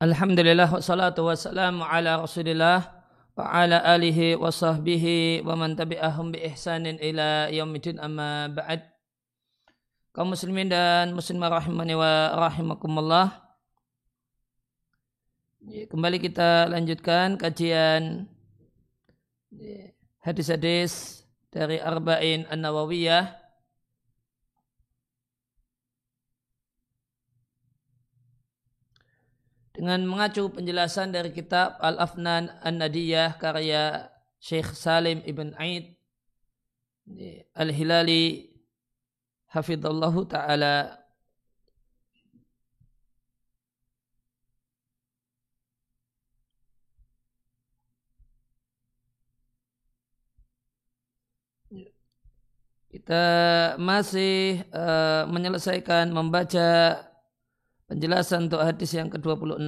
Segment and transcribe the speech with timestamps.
[0.00, 2.88] Alhamdulillah wassalatu wassalamu ala rasulillah
[3.36, 8.80] wa ala alihi wa sahbihi wa man tabi'ahum bi ihsanin ila yaumidin amma ba'd.
[10.16, 13.44] Kaum muslimin dan muslimah rahimani wa rahimakumullah.
[15.68, 18.24] Kembali kita lanjutkan kajian
[20.24, 23.36] hadis-hadis dari Arba'in An-Nawawiyah
[29.80, 35.96] dengan mengacu penjelasan dari kitab Al-Afnan An-Nadiyah karya Syekh Salim Ibn Aid
[37.56, 38.52] Al-Hilali
[39.48, 41.00] Hafidhullahu Ta'ala.
[52.92, 53.24] Kita
[53.80, 57.00] masih uh, menyelesaikan membaca
[57.90, 59.66] Penjelasan untuk hadis yang ke-26.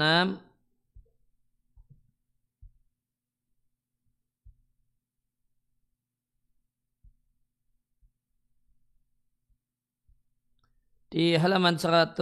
[11.11, 12.15] Di halaman 100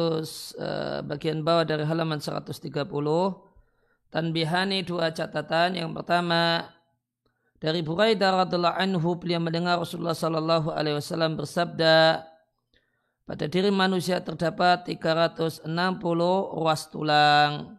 [0.57, 2.65] eh, bagian bawah dari halaman 130
[4.09, 5.77] tanbihani dua catatan.
[5.77, 6.65] Yang pertama
[7.61, 12.25] dari Buraidah radhiallahu anhu beliau mendengar Rasulullah sallallahu alaihi wasallam bersabda
[13.31, 15.63] pada diri manusia terdapat 360
[16.51, 17.79] ruas tulang.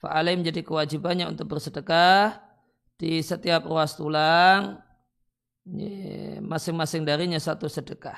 [0.00, 2.40] Fa'alai menjadi kewajibannya untuk bersedekah
[2.96, 4.80] di setiap ruas tulang.
[6.48, 8.16] Masing-masing darinya satu sedekah.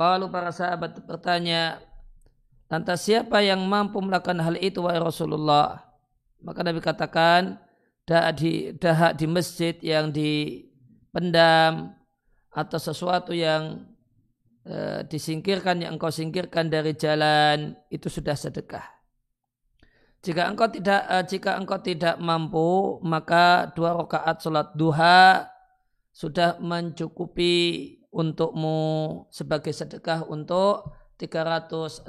[0.00, 1.84] Kalau para sahabat bertanya,
[2.72, 5.92] lantas siapa yang mampu melakukan hal itu wahai Rasulullah?
[6.40, 7.60] Maka Nabi katakan,
[8.08, 11.92] dahak di, dahak di masjid yang dipendam
[12.48, 13.92] atau sesuatu yang
[14.64, 18.84] e, disingkirkan yang engkau singkirkan dari jalan itu sudah sedekah.
[20.24, 25.46] Jika engkau tidak e, jika engkau tidak mampu maka dua rakaat sholat duha
[26.10, 27.54] sudah mencukupi
[28.14, 28.80] untukmu
[29.34, 32.06] sebagai sedekah untuk 360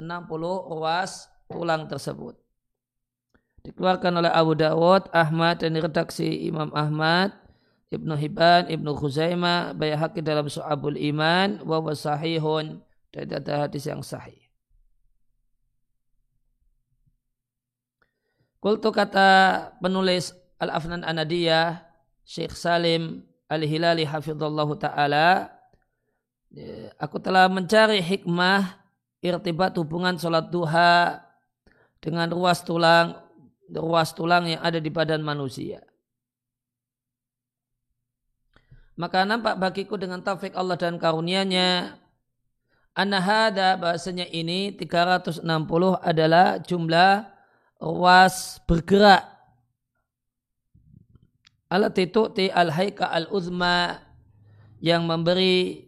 [0.70, 2.38] ruas tulang tersebut.
[3.66, 7.34] Dikeluarkan oleh Abu Dawud, Ahmad dan redaksi Imam Ahmad
[7.86, 12.82] Ibnu Hibban, Ibnu Khuzaimah, Bayhaqi dalam Su'abul Iman, wa sahihun
[13.14, 14.38] dan ada hadis yang sahih.
[18.58, 21.86] Kultu kata penulis Al-Afnan Anadiyah,
[22.26, 25.54] Syekh Salim Al-Hilali hafizallahu ta'ala,
[26.98, 28.82] aku telah mencari hikmah
[29.22, 31.22] irtibat hubungan sholat duha
[32.02, 33.26] dengan ruas tulang
[33.66, 35.82] ruas tulang yang ada di badan manusia.
[38.96, 42.00] Maka nampak bagiku dengan taufik Allah dan karunia-Nya.
[42.96, 45.44] Anahada bahasanya ini 360
[46.00, 47.28] adalah jumlah
[47.76, 49.36] ruas bergerak.
[51.68, 54.00] Alat itu ti al haika al uzma
[54.80, 55.84] yang memberi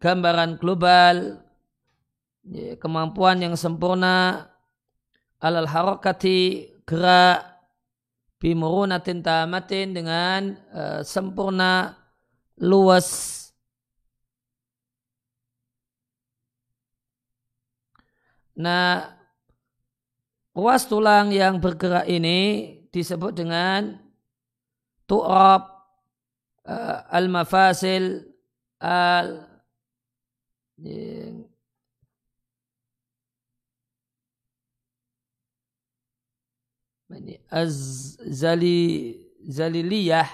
[0.00, 1.44] gambaran global
[2.80, 4.48] kemampuan yang sempurna.
[5.36, 7.51] Alal harakati gerak
[8.42, 11.94] bimurunatin tamatin dengan uh, sempurna
[12.58, 13.38] luas.
[18.58, 19.14] Nah,
[20.58, 23.94] ruas tulang yang bergerak ini disebut dengan
[25.06, 25.62] tu'rab
[26.66, 28.26] uh, al-mafasil
[28.82, 29.46] al
[37.22, 39.14] ini az-zali
[39.46, 40.26] zaliliyah.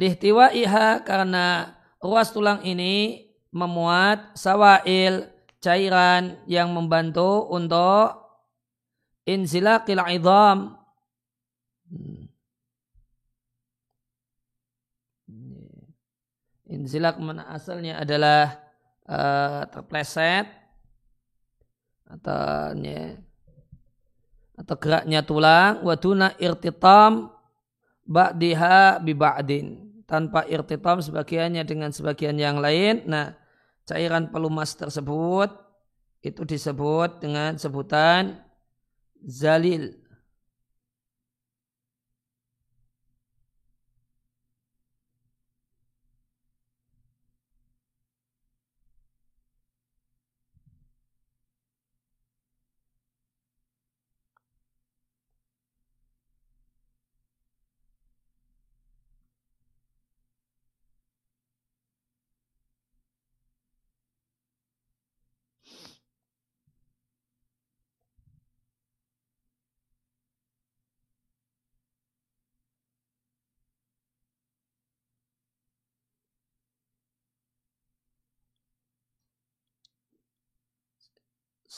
[0.00, 5.28] Lihtiwaiha karena ruas tulang ini memuat sawail
[5.60, 8.16] cairan yang membantu untuk
[9.28, 10.80] inzilaqil idham
[16.64, 18.56] inzilak mana asalnya adalah
[19.04, 20.59] uh, terpleset
[22.10, 22.74] atau
[24.60, 27.32] atau geraknya tulang waduna irtitam
[28.04, 29.66] ba'diha bi ba'din
[30.04, 33.06] tanpa irtitam sebagiannya dengan sebagian yang lain.
[33.06, 33.38] Nah
[33.86, 35.48] cairan pelumas tersebut
[36.20, 38.42] itu disebut dengan sebutan
[39.24, 39.96] zalil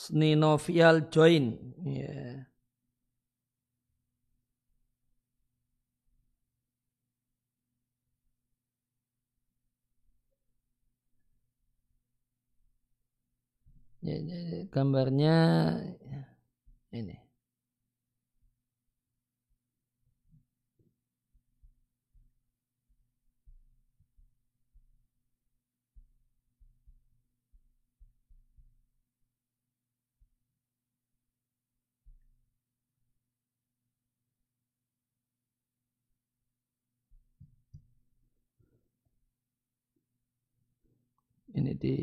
[0.03, 1.49] synovial joint.
[1.85, 2.51] Yeah.
[14.03, 14.19] Ya,
[14.73, 15.35] gambarnya
[16.91, 17.22] ini.
[41.53, 41.93] Ini di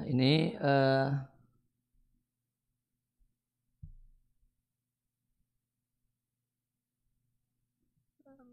[0.00, 1.12] Nah, ini uh,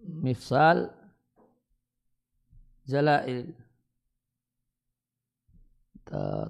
[0.04, 0.97] mifsal
[2.88, 3.54] zalail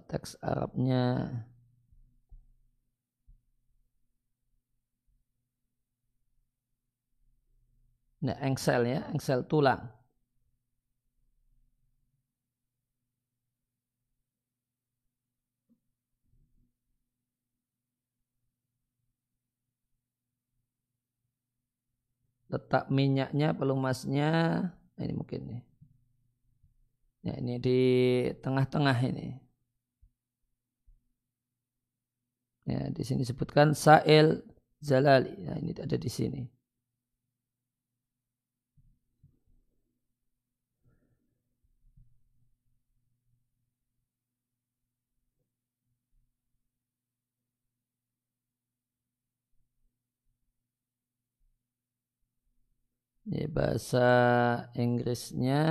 [0.09, 1.03] teks Arabnya.
[8.25, 9.81] Nah, engsel ya, engsel tulang.
[22.47, 24.31] letak minyaknya pelumasnya
[25.03, 25.66] ini mungkin nih
[27.27, 27.79] ya ini di
[28.43, 29.27] tengah-tengah ini.
[32.67, 34.27] Ya di sini disebutkan sa'il
[34.83, 35.31] zalali.
[35.47, 36.41] Ya ini ada di sini.
[53.27, 54.07] Ini bahasa
[54.79, 55.63] Inggrisnya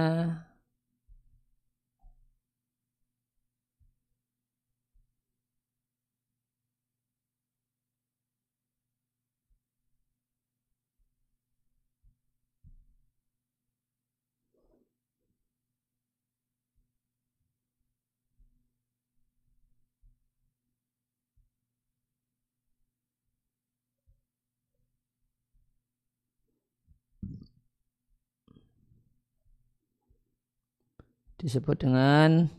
[31.47, 32.51] disebut dengan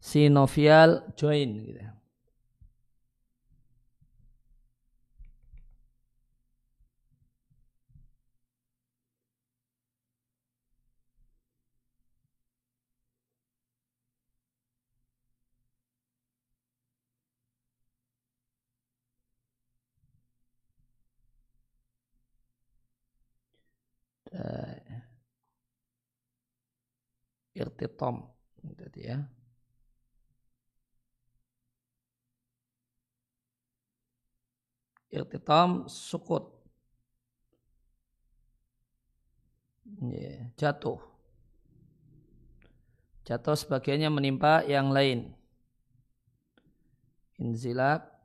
[0.00, 1.95] synovial joint gitu.
[27.56, 28.28] Irtitom
[28.76, 29.18] tadi ya.
[35.08, 36.52] Irtitom sukut.
[40.02, 40.98] Yeah, jatuh.
[43.24, 45.32] Jatuh sebagiannya menimpa yang lain.
[47.38, 48.15] Inzilak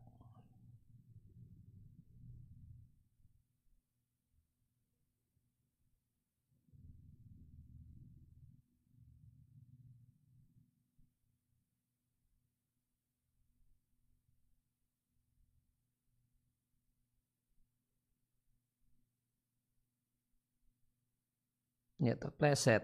[22.01, 22.83] ya terpleset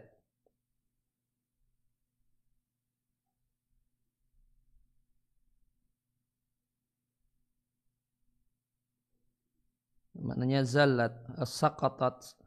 [10.27, 11.13] maknanya zalat
[11.45, 12.37] saqatat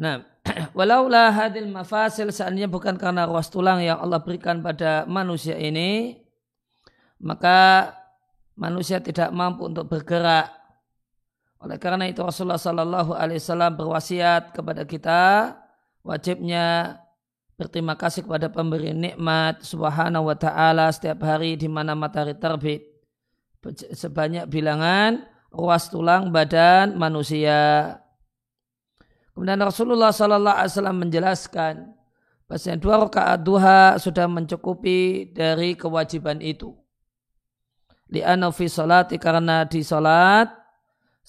[0.00, 0.24] Nah,
[0.78, 6.16] walaulah hadil mafasil seandainya bukan karena ruas tulang yang Allah berikan pada manusia ini,
[7.20, 7.92] maka
[8.56, 10.59] manusia tidak mampu untuk bergerak
[11.60, 15.22] oleh karena itu Rasulullah Sallallahu Alaihi Wasallam berwasiat kepada kita
[16.00, 16.96] wajibnya
[17.60, 22.88] berterima kasih kepada pemberi nikmat Subhanahu Wa Taala setiap hari di mana matahari terbit
[23.92, 25.20] sebanyak bilangan
[25.52, 27.92] ruas tulang badan manusia.
[29.36, 31.74] Kemudian Rasulullah Sallallahu Alaihi Wasallam menjelaskan
[32.48, 36.72] bahwa dua rakaat duha sudah mencukupi dari kewajiban itu.
[38.10, 38.50] Li'anna
[39.20, 40.59] karena di salat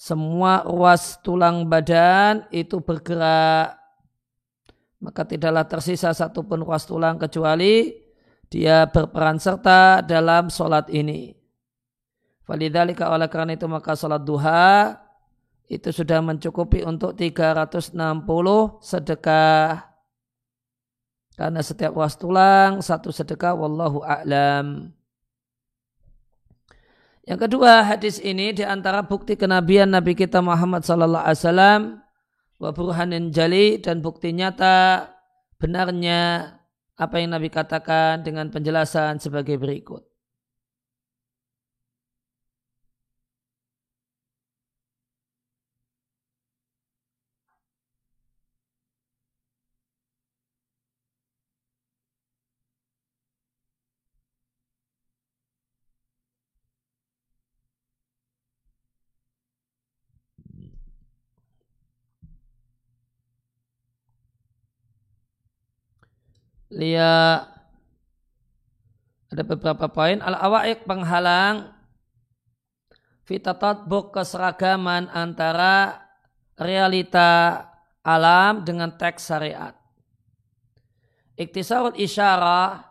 [0.02, 3.78] semua ruas tulang badan itu bergerak
[4.98, 8.02] maka tidaklah tersisa satupun ruas tulang kecuali
[8.50, 11.34] dia berperan serta dalam sholat ini.
[12.42, 14.98] Falidhalika oleh karena itu maka sholat duha
[15.70, 17.94] itu sudah mencukupi untuk 360
[18.82, 19.86] sedekah.
[21.32, 24.92] Karena setiap ruas tulang satu sedekah wallahu a'lam.
[27.22, 31.82] Yang kedua hadis ini di antara bukti kenabian Nabi kita Muhammad Sallallahu Alaihi Wasallam
[32.58, 35.06] wa burhanin jali dan bukti nyata
[35.62, 36.50] benarnya
[36.98, 40.11] apa yang Nabi katakan dengan penjelasan sebagai berikut.
[66.72, 67.44] Lia.
[69.32, 70.20] Ada beberapa poin.
[70.20, 71.72] Al awaik penghalang
[73.88, 76.04] buk keseragaman antara
[76.60, 77.64] realita
[78.04, 79.72] alam dengan teks syariat.
[81.38, 82.84] Iktisarut isyarah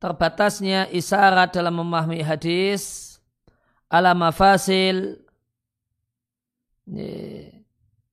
[0.00, 3.16] terbatasnya isyarat dalam memahami hadis
[3.92, 5.20] ala mafasil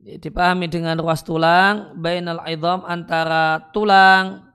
[0.04, 4.53] dipahami dengan ruas tulang bainal idham antara tulang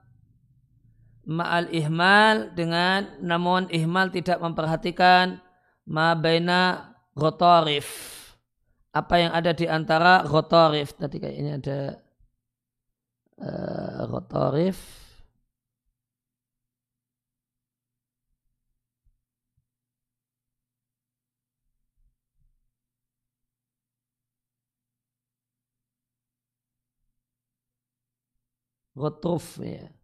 [1.29, 5.37] ma'al ihmal dengan namun ihmal tidak memperhatikan
[5.85, 7.87] ma baina rotorif
[8.89, 11.79] apa yang ada di antara rotorif tadi kayaknya ada
[13.45, 14.77] uh, rotorif
[28.97, 29.98] rotruf ya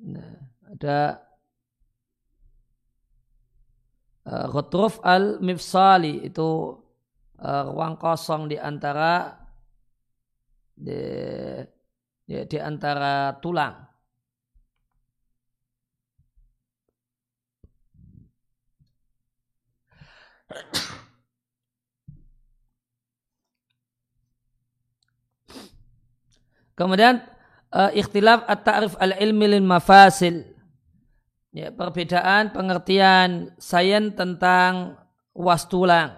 [0.00, 0.32] Nah,
[0.72, 1.20] ada
[4.24, 4.46] uh,
[5.04, 6.80] al-mifsali itu
[7.36, 9.36] uh, ruang kosong di antara
[10.72, 11.00] di,
[12.24, 13.90] di, di antara tulang.
[26.72, 27.20] Kemudian
[27.74, 30.46] uh, ikhtilaf at-ta'rif al-ilmi lil mafasil.
[31.50, 34.94] Ya, perbedaan pengertian sains tentang
[35.34, 36.14] was tulang.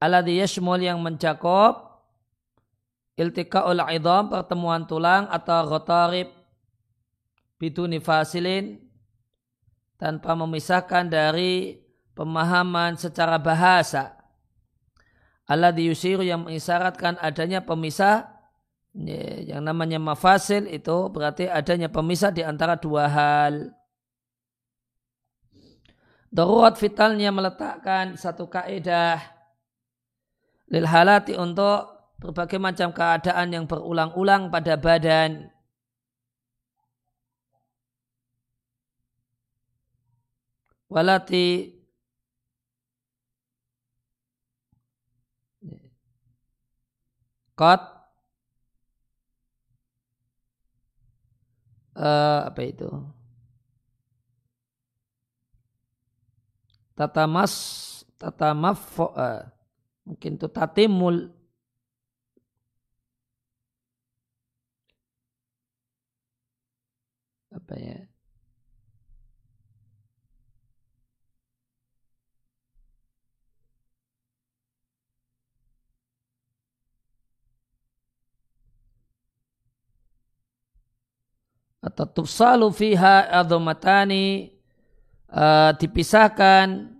[0.00, 2.04] Alladhi yashmul yang mencakup
[3.16, 6.28] iltika'ul idham pertemuan tulang atau ghatarib
[7.56, 8.76] biduni fasilin
[9.96, 11.80] tanpa memisahkan dari
[12.12, 14.20] pemahaman secara bahasa.
[15.48, 18.35] Alladhi yusiru yang mengisyaratkan adanya pemisah
[18.96, 23.76] yang namanya mafasil itu berarti adanya pemisah di antara dua hal.
[26.32, 29.20] Darurat vitalnya meletakkan satu kaidah
[30.72, 35.52] lil halati untuk berbagai macam keadaan yang berulang-ulang pada badan.
[40.88, 41.76] Walati
[47.56, 47.95] Qad
[51.96, 52.88] uh, apa itu?
[56.96, 57.52] Tatamas
[58.20, 59.44] tatamaf uh,
[60.08, 61.32] mungkin itu tatimul.
[67.52, 68.15] Apa ya
[81.86, 84.50] atau tufsalu fiha adhomatani
[85.30, 86.90] uh, dipisahkan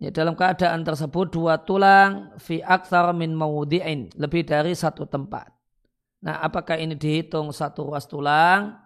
[0.00, 5.52] ya, dalam keadaan tersebut dua tulang fi akthar min mawudi'in lebih dari satu tempat.
[6.24, 8.78] Nah, apakah ini dihitung satu ruas tulang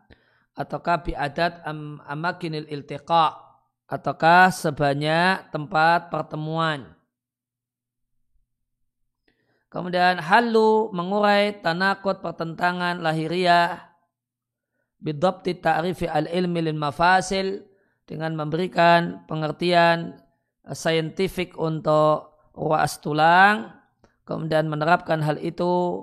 [0.59, 3.39] ataukah biadat am amakinil iltiqa
[3.87, 6.91] ataukah sebanyak tempat pertemuan.
[9.71, 13.86] Kemudian halu mengurai tanakut pertentangan lahiriah
[15.01, 17.63] bidabti ta'rifi al-ilmi lil mafasil
[18.07, 20.17] dengan memberikan pengertian
[20.67, 23.77] saintifik untuk ruas tulang
[24.27, 26.03] kemudian menerapkan hal itu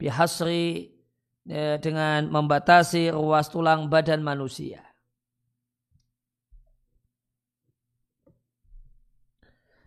[0.00, 0.96] bihasri
[1.44, 4.80] ya, dengan membatasi ruas tulang badan manusia.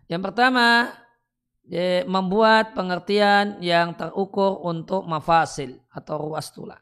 [0.08, 0.88] Yang pertama,
[2.08, 6.80] membuat pengertian yang terukur untuk mafasil atau ruas tulang.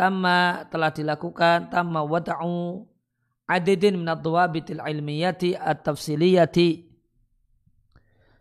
[0.00, 2.88] Tama telah dilakukan tama wada'u
[3.44, 6.88] adidin minad dhawabitil ilmiyati at-tafsiliyati.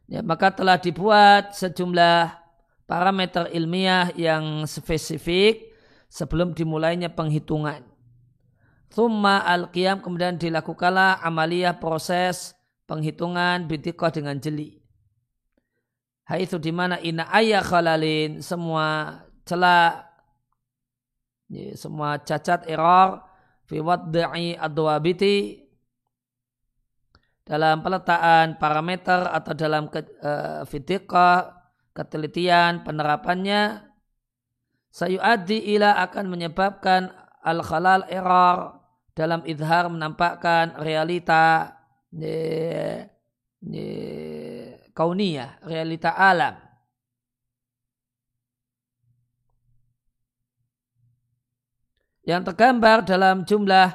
[0.07, 2.31] Ya, maka telah dibuat sejumlah
[2.87, 5.75] parameter ilmiah yang spesifik
[6.07, 7.83] sebelum dimulainya penghitungan.
[8.87, 12.55] Thumma al-qiyam kemudian dilakukanlah amaliyah proses
[12.87, 14.79] penghitungan bidikoh dengan jeli.
[16.23, 20.08] Hai itu di mana ina ayah khalalin semua celah
[21.73, 23.25] semua cacat error
[23.65, 25.65] fi wadda'i adwabiti
[27.41, 30.61] dalam peletaan parameter atau dalam ke, uh,
[31.97, 33.81] ketelitian penerapannya
[34.93, 37.09] sayu'addi ila akan menyebabkan
[37.41, 38.77] al-khalal error
[39.17, 41.73] dalam idhar menampakkan realita
[44.93, 46.68] kauniyah, realita alam.
[52.29, 53.89] Yang tergambar dalam jumlah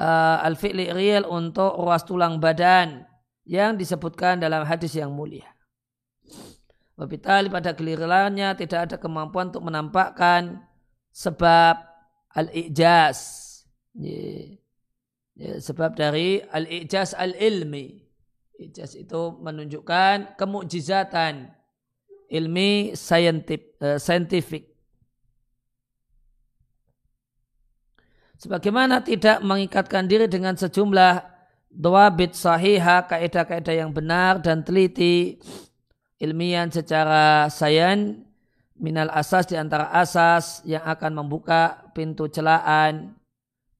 [0.00, 3.04] uh, al-fi'li real untuk ruas tulang badan
[3.44, 5.44] yang disebutkan dalam hadis yang mulia.
[6.96, 10.64] Wabitali pada gilirannya tidak ada kemampuan untuk menampakkan
[11.12, 11.84] sebab
[12.32, 13.44] al-ijaz.
[15.36, 18.00] Sebab dari al-ijaz al-ilmi.
[18.56, 21.52] Ijaz itu menunjukkan kemukjizatan
[22.32, 24.75] ilmi uh, saintifik.
[28.36, 31.24] Sebagaimana tidak mengikatkan diri dengan sejumlah
[31.72, 35.40] dawabit sahiha, kaidah-kaidah yang benar dan teliti
[36.20, 38.20] ilmiah secara sains
[38.76, 43.16] minal asas di antara asas yang akan membuka pintu celaan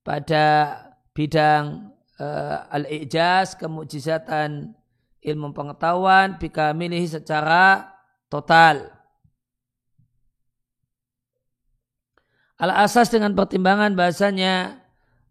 [0.01, 0.73] pada
[1.13, 4.73] bidang uh, al-ijaz, kemujizatan
[5.21, 7.93] ilmu pengetahuan, bika milih secara
[8.33, 8.96] total.
[12.57, 14.81] Al-asas dengan pertimbangan bahasanya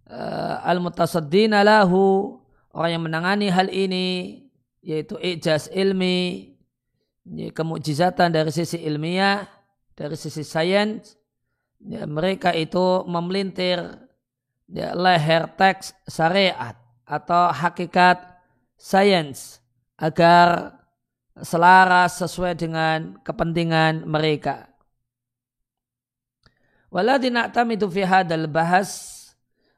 [0.05, 2.37] uh, al-mutasaddina lahu,
[2.69, 4.45] orang yang menangani hal ini,
[4.85, 6.53] yaitu ijaz ilmi,
[7.25, 9.49] kemujizatan dari sisi ilmiah,
[9.97, 11.17] dari sisi sains,
[11.81, 13.81] ya, mereka itu memelintir
[14.69, 18.21] ya, leher teks syariat atau hakikat
[18.77, 19.57] sains
[19.97, 20.77] agar
[21.41, 24.74] selaras sesuai dengan kepentingan mereka.
[26.93, 29.15] Waladina tamidu fi hadal bahas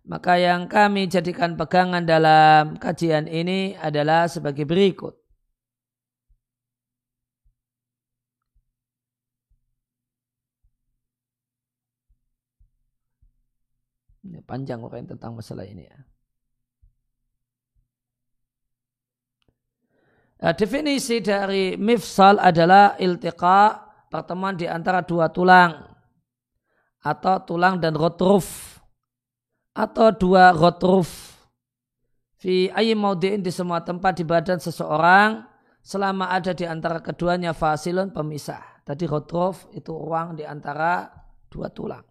[0.08, 5.20] maka yang kami jadikan pegangan dalam kajian ini adalah sebagai berikut.
[14.24, 16.00] Ini panjang orang tentang masalah ini ya.
[20.38, 23.60] Nah, definisi dari mifsal adalah iltiqa
[24.08, 25.87] pertemuan di antara dua tulang
[27.08, 28.78] atau tulang dan rotruf
[29.72, 31.39] atau dua rotruf
[32.36, 35.48] fi ayyi maudi'in di semua tempat di badan seseorang
[35.88, 38.84] selama ada di antara keduanya fasilun pemisah.
[38.84, 41.08] Tadi rotruf itu ruang di antara
[41.48, 42.04] dua tulang.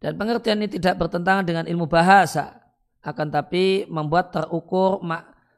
[0.00, 2.60] Dan pengertian ini tidak bertentangan dengan ilmu bahasa.
[3.04, 5.00] Akan tapi membuat terukur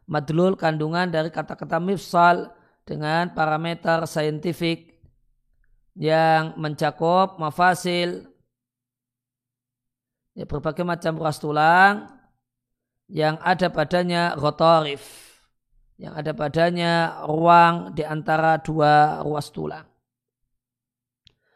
[0.07, 2.55] madlul kandungan dari kata-kata mifsal
[2.87, 4.96] dengan parameter saintifik
[5.97, 8.29] yang mencakup mafasil
[10.37, 12.13] ya, berbagai macam ruas tulang
[13.09, 15.25] yang ada padanya rotorif
[15.97, 19.89] yang ada padanya ruang di antara dua ruas tulang.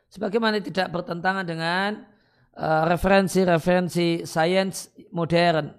[0.09, 2.11] Sebagaimana tidak bertentangan dengan
[2.61, 5.71] Eh, referensi-referensi sains modern.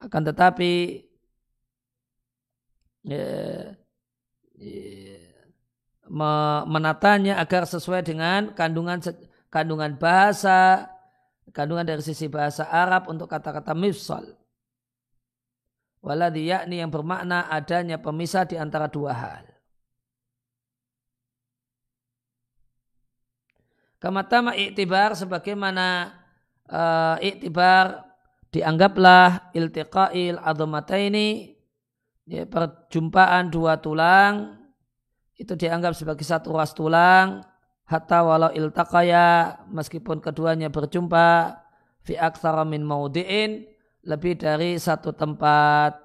[0.00, 1.04] Akan tetapi
[3.02, 3.26] ya,
[4.56, 5.03] ya,
[6.68, 9.00] menatanya agar sesuai dengan kandungan
[9.48, 10.90] kandungan bahasa,
[11.54, 14.36] kandungan dari sisi bahasa Arab untuk kata-kata mifsal.
[16.04, 19.44] Waladhi yakni yang bermakna adanya pemisah di antara dua hal.
[23.96, 26.12] Kamatama iktibar sebagaimana
[26.68, 28.04] uh, iktibar
[28.52, 30.36] dianggaplah iltiqail
[31.08, 31.56] ini
[32.28, 34.63] ya, perjumpaan dua tulang
[35.34, 37.42] itu dianggap sebagai satu ruas tulang
[37.84, 41.58] hatta walau iltaqaya meskipun keduanya berjumpa
[42.06, 43.66] fi aktsara min maudiin
[44.04, 46.04] lebih dari satu tempat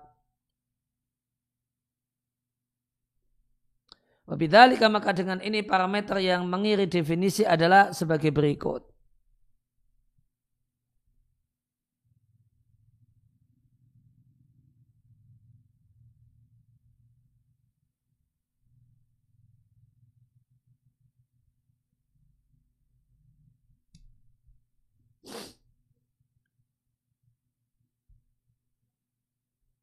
[4.30, 8.86] Wabidhalika maka dengan ini parameter yang mengiri definisi adalah sebagai berikut.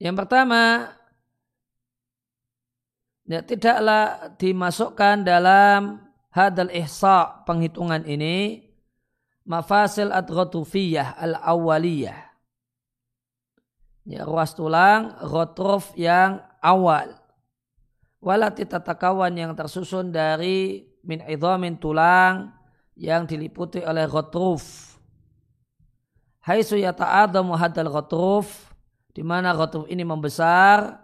[0.07, 0.95] Yang pertama,
[3.27, 5.99] ya, tidaklah dimasukkan dalam
[6.31, 8.63] hadal ihsa penghitungan ini
[9.43, 12.23] mafasil adrotufiyah al-awwaliyah.
[14.07, 17.11] Ya, ruas tulang rotruf yang awal.
[18.23, 22.55] Walati tatakawan yang tersusun dari min idhamin tulang
[22.95, 24.95] yang diliputi oleh rotruf.
[26.47, 28.66] Haitsu yata'adamu hadal rotruf
[29.17, 31.01] di mana rotruf ini membesar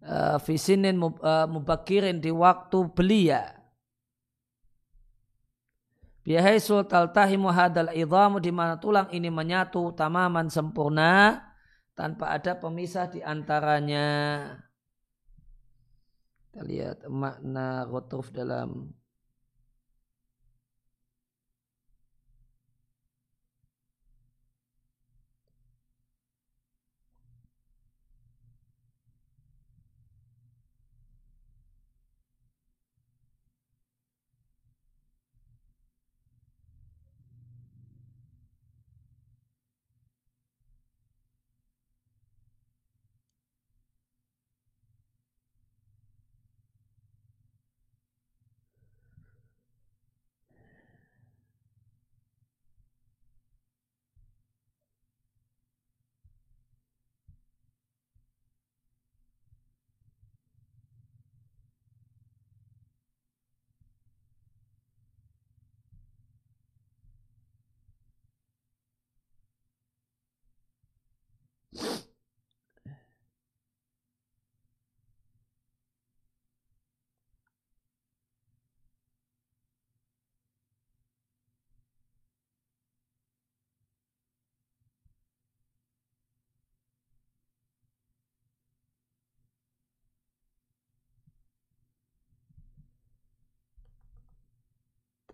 [0.00, 3.62] uh, fisinin uh, mubakirin di waktu belia
[6.22, 11.42] Bihaisul taltahimu hadal idhamu di mana tulang ini menyatu tamaman sempurna
[11.98, 14.06] tanpa ada pemisah di antaranya.
[16.46, 18.94] Kita lihat makna rotuf dalam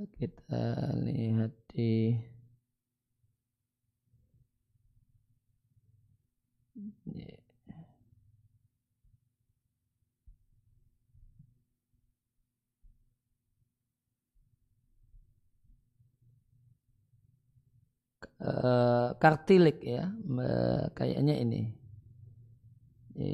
[0.07, 0.63] kita
[1.03, 2.15] lihat di
[18.39, 20.15] uh, kartilik ya
[20.95, 21.63] kayaknya ini.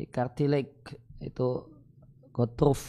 [0.08, 0.80] Kartilik
[1.20, 1.48] itu
[2.32, 2.80] kotruf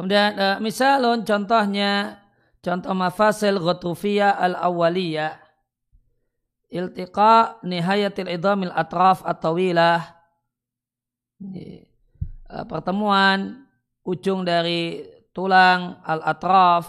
[0.00, 2.24] Kemudian uh, misalun contohnya
[2.64, 5.36] contoh mafasil ghutufiyah al-awwaliyah
[6.72, 10.00] iltiqa nihayatil idhamil atraf at-tawilah.
[11.44, 13.68] Uh, pertemuan
[14.00, 15.04] ujung dari
[15.36, 16.88] tulang al-atraf.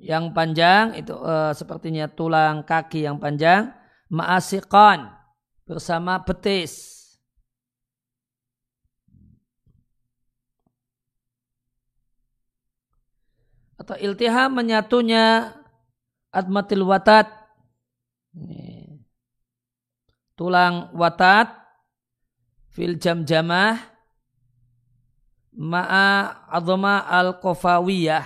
[0.00, 3.75] Yang panjang itu uh, sepertinya tulang kaki yang panjang
[4.10, 5.10] ma'asiqan
[5.66, 6.94] bersama betis.
[13.76, 15.52] Atau iltiham menyatunya
[16.32, 17.28] admatil watat.
[20.36, 21.48] Tulang watat
[22.72, 23.80] fil jam-jamah
[25.56, 26.08] ma'a
[26.52, 28.24] adhama al-kofawiyah.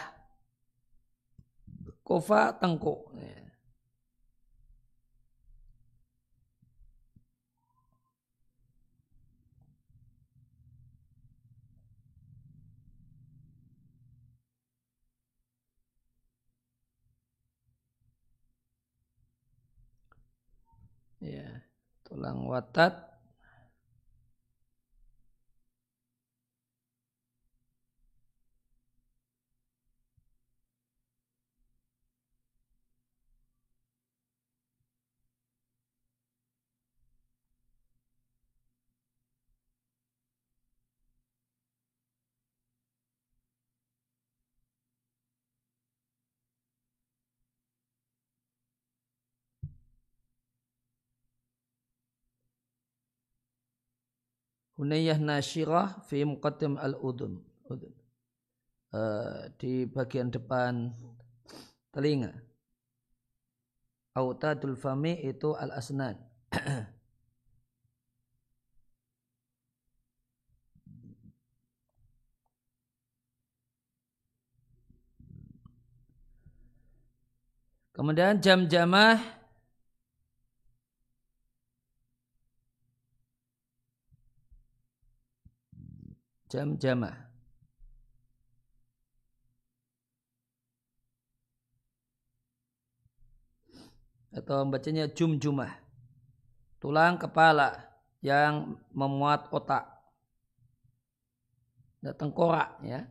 [2.03, 3.11] Kofa tengkuk.
[21.21, 21.45] ya
[22.11, 23.10] tulang watat
[54.81, 57.45] Hunayyah nasyirah fi muqaddim al-udun.
[57.69, 57.93] Udun.
[58.91, 60.89] Uh, eh, di bagian depan
[61.93, 62.33] telinga.
[64.17, 66.17] Autadul fami itu al-asnan.
[78.01, 79.40] Kemudian jam-jamah
[86.51, 87.15] jam jamah.
[94.35, 95.71] Atau bacanya jum jumah.
[96.83, 97.79] Tulang kepala
[98.23, 99.87] yang memuat otak.
[102.03, 103.07] Dan tengkorak ya.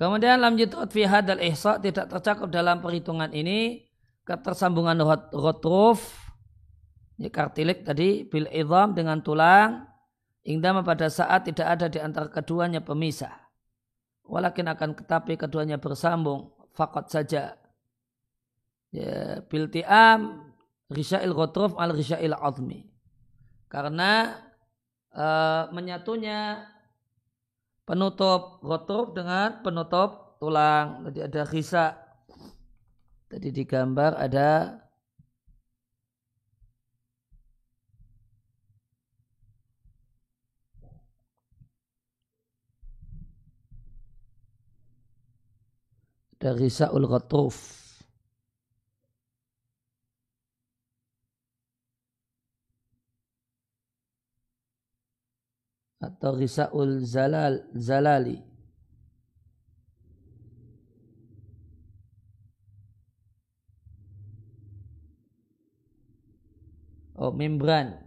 [0.00, 3.89] Kemudian lam yutut fi hadal ihsa tidak tercakup dalam perhitungan ini
[4.30, 5.02] ketersambungan
[5.34, 6.14] rotruf
[7.18, 9.90] ya kartilik tadi bil idham dengan tulang
[10.46, 13.34] indama pada saat tidak ada di antara keduanya pemisah.
[14.30, 17.58] Walakin akan tetapi keduanya bersambung fakot saja.
[18.94, 20.50] Ya, bil ti'am
[20.86, 22.86] risya'il rotruf al risya'il azmi.
[23.66, 24.38] Karena
[25.14, 26.62] uh, menyatunya
[27.86, 31.06] penutup rotor dengan penutup tulang.
[31.10, 31.86] Jadi ada risa.
[33.30, 34.74] Tadi digambar ada
[46.34, 47.80] ada risa ul ghatuf.
[56.00, 58.49] atau Risaul Zalal Zalali.
[67.20, 68.00] Oh, membran.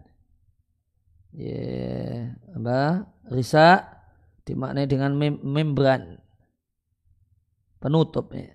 [1.37, 2.17] Ya, yeah.
[2.57, 3.05] apa?
[3.29, 3.85] Risa
[4.41, 6.17] dimaknai dengan mem membran.
[7.77, 8.49] Penutup ya.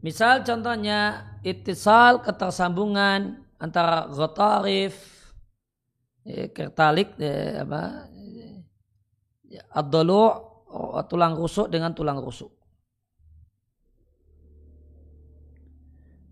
[0.00, 4.94] Misal contohnya itisal ketersambungan antara gotarif,
[6.22, 8.06] ya, kertalik, ya, apa,
[9.74, 10.45] adolu, oh,
[11.08, 12.52] tulang rusuk dengan tulang rusuk.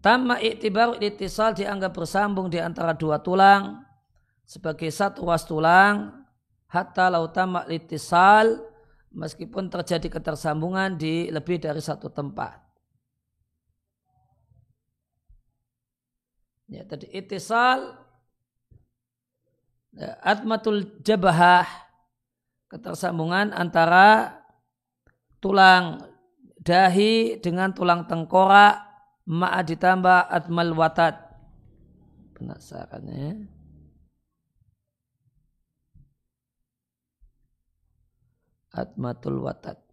[0.04, 3.80] Tamma iktibar itisal dianggap bersambung di antara dua tulang
[4.44, 6.12] sebagai satu ruas tulang
[6.68, 8.60] hatta lautama itisal
[9.16, 12.60] meskipun terjadi ketersambungan di lebih dari satu tempat.
[16.68, 17.96] Ya, tadi itisal
[19.96, 21.83] ya, atmatul jabahah
[22.74, 24.34] ketersambungan antara
[25.38, 26.02] tulang
[26.58, 28.82] dahi dengan tulang tengkorak
[29.30, 31.14] ma'a ditambah atmal watat
[32.34, 33.46] penasarannya
[38.74, 39.83] atmatul watat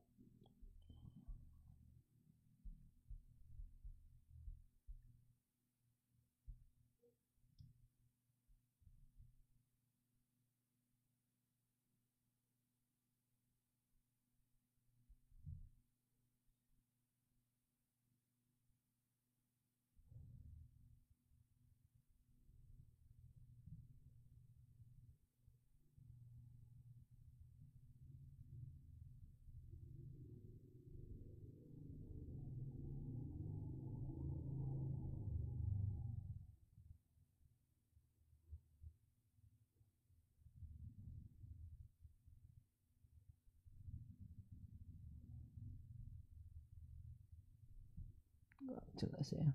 [48.99, 49.45] jelas ya.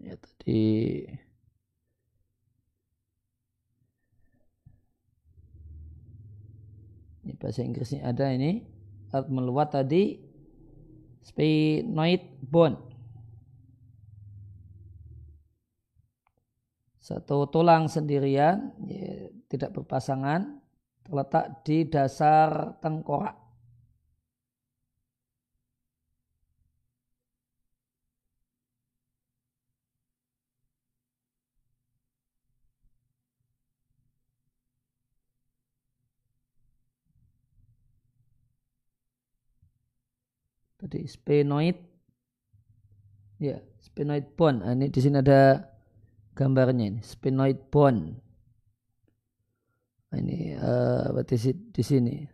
[0.00, 0.56] Ya tadi
[7.40, 8.62] bahasa Inggrisnya ada ini
[9.32, 10.20] meluat tadi
[11.24, 12.76] sphenoid bone.
[17.00, 20.62] Satu tulang sendirian, ya, tidak berpasangan,
[21.02, 23.34] terletak di dasar tengkorak.
[40.90, 41.78] Tadi sphenoid
[43.38, 45.62] ya sphenoid bone nah, ini di sini ada
[46.34, 48.18] gambarnya ini sphenoid bone
[50.10, 52.26] nah, ini uh, di sini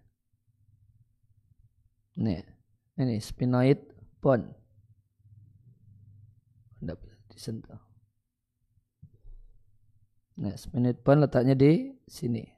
[2.17, 2.41] nih
[2.97, 3.81] Ini sphenoid
[4.25, 4.49] bone.
[6.81, 7.81] Tidak bisa disentuh.
[10.41, 12.56] Nah, sphenoid bone letaknya di sini.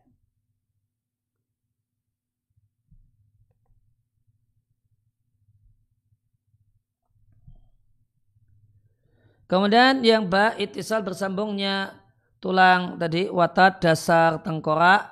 [9.48, 11.96] Kemudian yang ba itisal bersambungnya
[12.36, 15.08] tulang tadi watat dasar tengkorak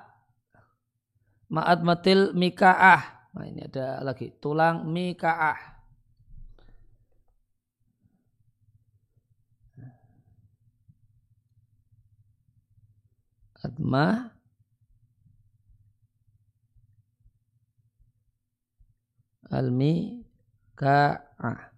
[1.49, 3.33] ma'ad matil mika'ah.
[3.33, 5.77] Nah ini ada lagi tulang mika'ah.
[13.65, 14.31] Adma
[19.51, 21.27] al-mika'ah.
[21.43, 21.76] oh,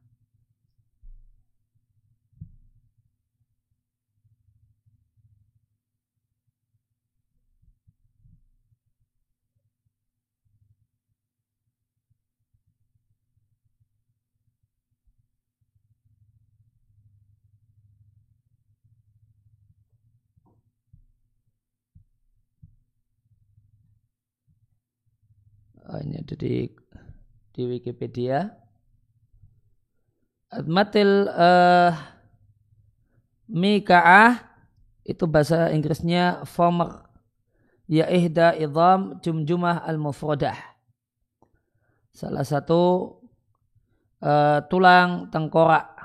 [26.29, 26.69] ada di
[27.57, 28.53] di Wikipedia.
[30.53, 31.97] Admatil uh,
[33.49, 34.45] Mika'ah
[35.09, 37.09] itu bahasa Inggrisnya former
[37.89, 40.57] ya ihda idham jumjumah al-mufradah.
[42.13, 43.17] Salah satu
[44.21, 45.97] uh, tulang tengkorak.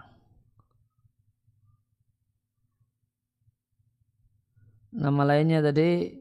[4.96, 6.16] Nama lainnya tadi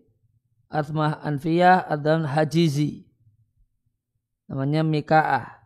[0.66, 3.11] Atmah Anfiyah dan Hajizi
[4.52, 5.64] namanya Mika'ah.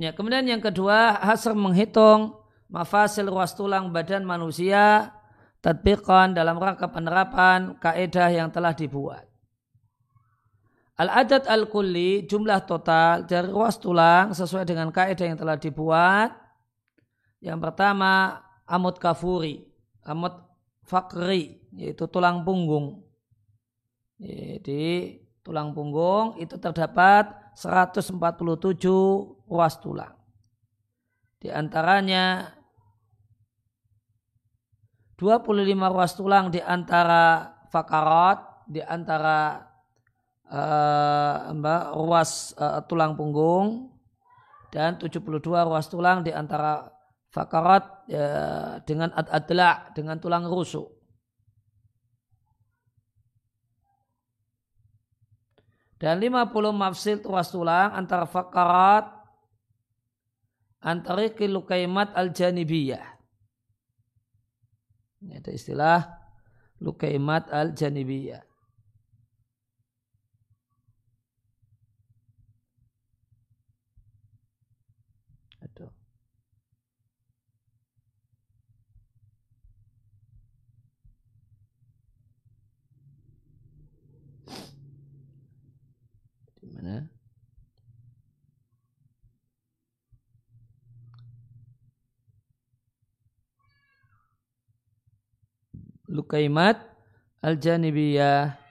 [0.00, 2.41] Ya, kemudian yang kedua, hasil menghitung
[2.72, 5.12] mafasil ruas tulang badan manusia
[5.60, 9.28] tadbiqan dalam rangka penerapan kaedah yang telah dibuat.
[10.96, 16.32] Al-adat al-kulli jumlah total dari ruas tulang sesuai dengan kaedah yang telah dibuat.
[17.42, 19.66] Yang pertama amut kafuri,
[20.06, 20.36] amut
[20.84, 23.04] fakri yaitu tulang punggung.
[24.20, 28.14] Jadi tulang punggung itu terdapat 147
[29.50, 30.14] ruas tulang.
[31.42, 32.54] Di antaranya
[35.22, 39.62] 25 ruas tulang di antara fakarat, di antara
[40.50, 43.86] uh, ruas uh, tulang punggung
[44.74, 46.90] dan 72 ruas tulang di antara
[47.30, 50.90] fakarat uh, dengan ad-adla dengan tulang rusuk.
[56.02, 59.06] Dan 50 mafsil ruas tulang antara fakarat
[60.82, 63.11] antara kilukaimat al-janibiyah
[65.22, 66.00] ini ada istilah
[66.82, 68.42] lukaimat al-janibiyah.
[86.62, 87.21] Di mana?
[96.12, 96.76] Lukaimat
[97.40, 98.61] Al-Janibiyah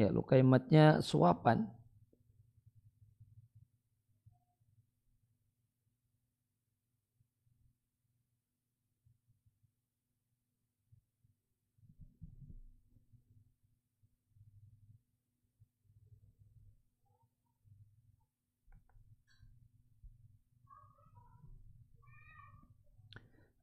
[0.00, 1.68] Ya, lukaimatnya suapan.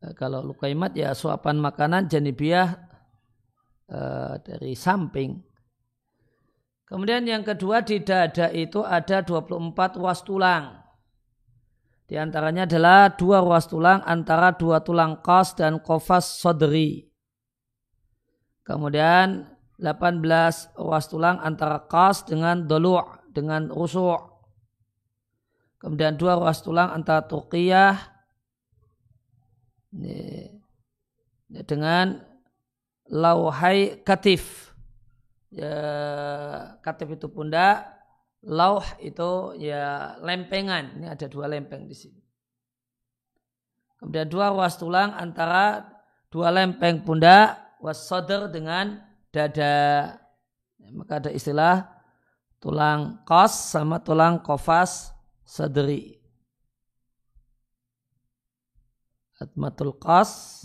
[0.05, 2.77] Eh, kalau lukaimat ya suapan makanan janibiah
[3.89, 5.56] uh, dari samping
[6.87, 10.79] Kemudian yang kedua di dada itu ada 24 ruas tulang.
[12.07, 17.11] Di antaranya adalah dua ruas tulang antara dua tulang kos dan kofas sodri.
[18.63, 19.43] Kemudian
[19.75, 20.23] 18
[20.79, 23.03] ruas tulang antara kas dengan dolu'
[23.35, 24.17] dengan rusu'
[25.77, 27.93] kemudian dua ruas tulang antara turqiyah
[31.69, 32.25] dengan
[33.07, 34.66] lauhai katif
[35.51, 35.75] ya,
[36.81, 37.87] katif itu pundak
[38.45, 42.21] lauh itu ya lempengan ini ada dua lempeng di sini
[43.99, 45.83] kemudian dua ruas tulang antara
[46.29, 48.09] dua lempeng pundak was
[48.51, 49.75] dengan dada.
[50.93, 51.85] Maka ada istilah
[52.57, 55.11] tulang kos sama tulang kofas
[55.43, 56.17] sadri.
[59.37, 60.56] Atmatul kos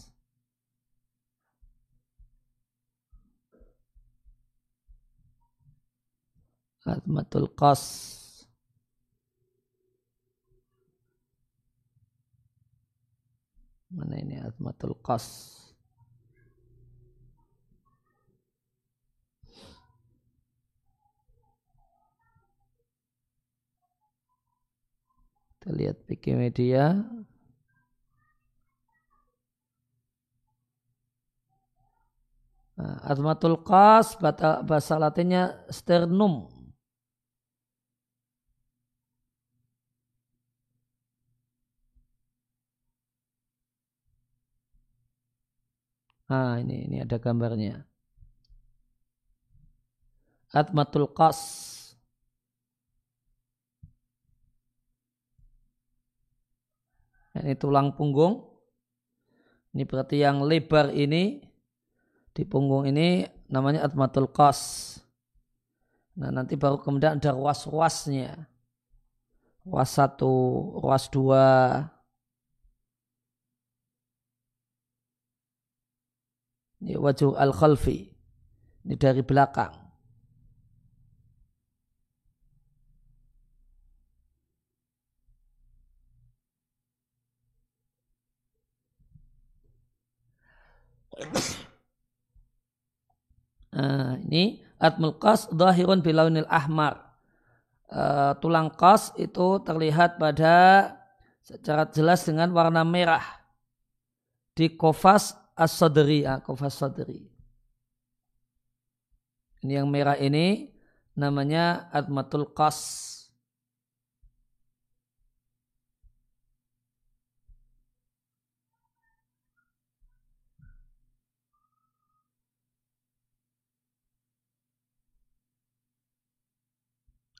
[6.82, 7.82] Atmatul kos
[13.92, 15.62] Mana ini Atmatul kos
[25.62, 27.06] Kita lihat Wikimedia.
[32.74, 36.51] Nah, azmatul qas bahasa latinnya sternum.
[46.32, 47.84] Nah, ini ini ada gambarnya.
[50.56, 51.40] Atmatul qas
[57.36, 58.48] ini tulang punggung.
[59.76, 61.40] Ini berarti yang lebar ini
[62.32, 65.00] di punggung ini namanya atmatul qas.
[66.16, 68.48] Nah nanti baru kemudian ada ruas-ruasnya.
[69.68, 70.32] Ruas satu,
[70.80, 71.44] ruas dua.
[76.82, 78.10] Ini wajah al-khalfi.
[78.82, 79.70] Ini dari belakang.
[93.72, 97.14] Nah, ini atmul qas dhahirun bilaunil ahmar.
[97.86, 100.88] Uh, tulang qas itu terlihat pada
[101.44, 103.22] secara jelas dengan warna merah
[104.56, 107.28] di kofas as-sadri, ah, sadri.
[109.62, 110.74] Ini yang merah ini
[111.14, 113.10] namanya atmatul qas.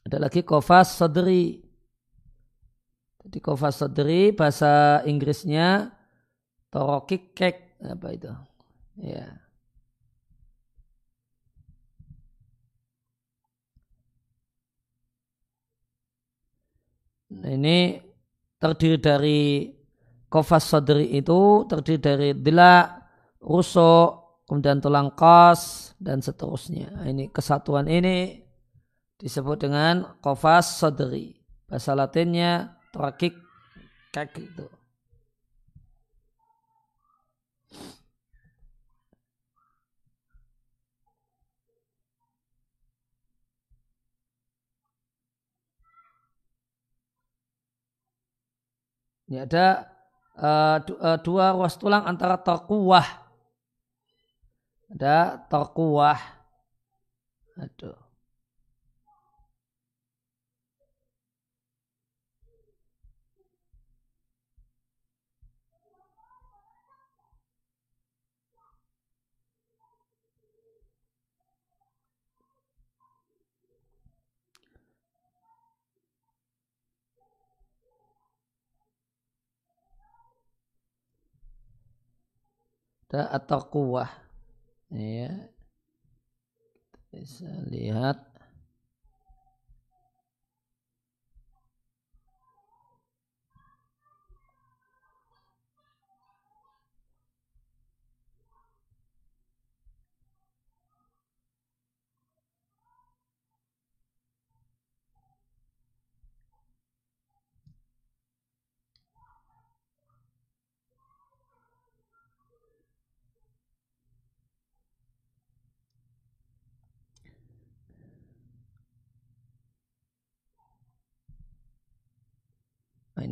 [0.06, 1.62] Ada lagi kofas sadri.
[3.22, 5.94] Jadi kofas sadri bahasa Inggrisnya
[6.68, 8.30] torokik kek apa itu?
[9.00, 9.42] Ya.
[17.32, 17.98] Nah, ini
[18.60, 19.40] terdiri dari
[20.28, 22.86] kofas sadri itu terdiri dari dila,
[23.40, 26.92] rusuk, kemudian tulang kos dan seterusnya.
[26.92, 28.44] Nah, ini kesatuan ini
[29.16, 31.40] disebut dengan kofas sodri.
[31.64, 33.32] Bahasa latinnya trakik
[34.12, 34.81] kaki itu.
[49.32, 49.88] Ini ada
[50.36, 53.24] uh, dua ruas tulang antara terkuah.
[54.92, 56.20] Ada terkuah.
[57.56, 57.96] Aduh.
[83.12, 84.10] Atau kuah.
[84.92, 85.52] Ya
[87.12, 88.31] bisa lihat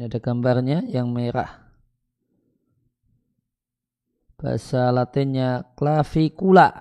[0.01, 1.61] Ini ada gambarnya yang merah.
[4.40, 6.72] Bahasa latinnya clavicula.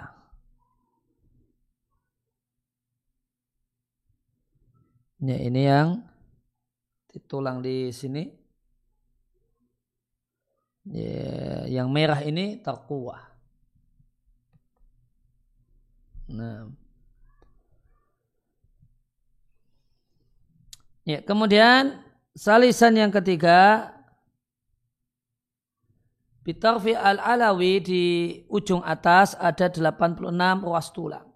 [5.20, 6.00] Ya, ini yang
[7.28, 8.24] tulang di sini.
[10.88, 13.36] Ya, yang merah ini terkuah.
[16.32, 16.72] Nah.
[21.04, 22.08] Ya, kemudian
[22.40, 23.92] salisan yang ketiga
[26.40, 28.04] Bitarfi al-alawi di
[28.48, 30.34] ujung atas ada 86
[30.66, 31.28] ruas tulang.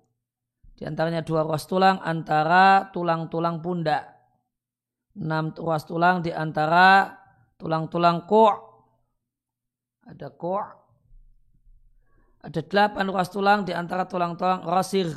[0.73, 4.09] Di antaranya dua ruas tulang antara tulang-tulang pundak.
[5.13, 7.13] Enam ruas tulang di antara
[7.61, 8.57] tulang-tulang ku'
[10.07, 10.65] ada ku'
[12.41, 15.13] ada delapan ruas tulang di antara tulang-tulang rasir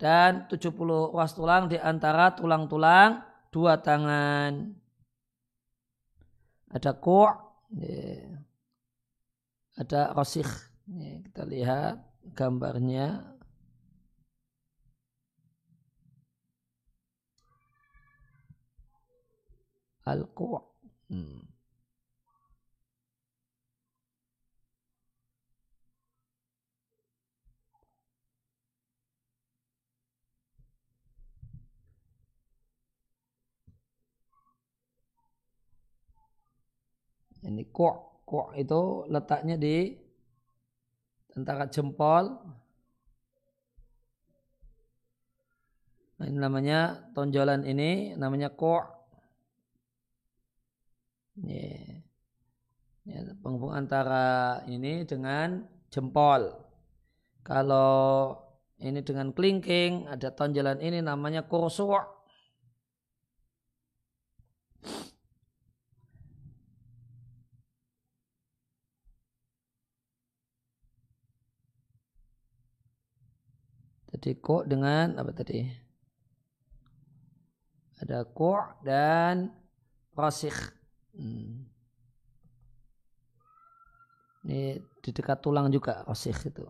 [0.00, 3.20] dan 70 ruas tulang di antara tulang-tulang
[3.52, 4.83] dua tangan.
[6.74, 7.30] Ada ku'
[7.78, 8.44] yeah
[9.74, 10.50] ada rosikh.
[10.86, 11.96] Ini kita lihat
[12.36, 13.34] gambarnya.
[20.04, 20.60] Al-Qu'
[21.08, 21.43] hmm.
[37.54, 39.94] Ini ku' kok itu letaknya di
[41.38, 42.34] antara jempol.
[46.18, 48.86] Nah, ini namanya tonjolan ini namanya kok
[51.42, 52.02] yeah.
[53.06, 56.54] ya, penghubung antara ini dengan jempol.
[57.46, 58.34] Kalau
[58.82, 62.23] ini dengan kelingking ada tonjolan ini namanya kursu'
[74.24, 75.60] Jadi ko dengan apa tadi?
[78.00, 79.52] Ada ko dan
[80.16, 80.56] rasikh.
[81.12, 81.68] Hmm.
[84.48, 86.64] Ini di dekat tulang juga rasikh itu.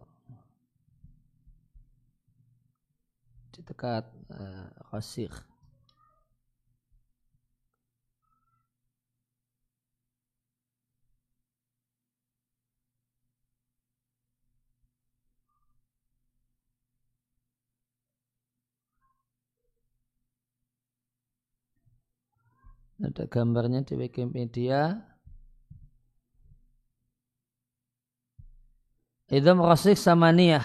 [3.55, 4.03] Di dekat
[4.35, 5.54] uh, rasikh.
[23.05, 24.97] Ada gambarnya di Wikipedia.
[29.29, 30.65] Idam rasik samaniyah.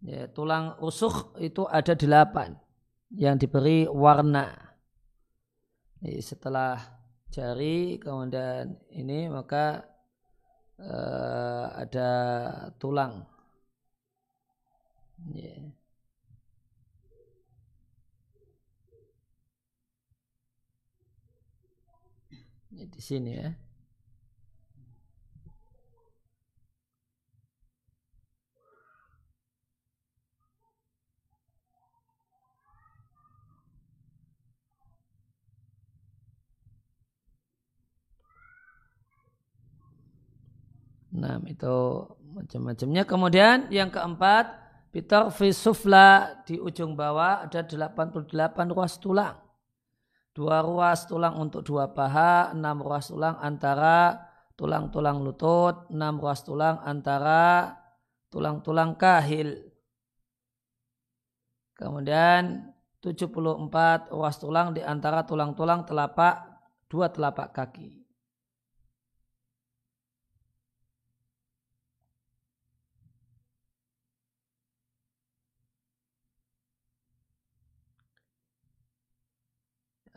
[0.00, 2.56] Ya, tulang rusuk itu ada delapan
[3.12, 4.48] yang diberi warna.
[6.00, 6.80] Jadi setelah
[7.28, 9.84] jari kemudian ini maka
[10.80, 12.10] uh, ada
[12.80, 13.28] tulang.
[15.36, 15.76] Yeah.
[22.69, 23.50] Ini di sini ya.
[41.10, 41.76] Nah, itu
[42.32, 43.02] macam-macamnya.
[43.02, 44.56] Kemudian yang keempat,
[44.94, 48.30] Peter Fisufla di ujung bawah ada 88
[48.70, 49.39] ruas tulang
[50.34, 56.78] dua ruas tulang untuk dua paha, enam ruas tulang antara tulang-tulang lutut, enam ruas tulang
[56.84, 57.74] antara
[58.30, 59.70] tulang-tulang kahil.
[61.74, 62.70] Kemudian
[63.00, 66.44] 74 ruas tulang di antara tulang-tulang telapak
[66.92, 67.99] dua telapak kaki.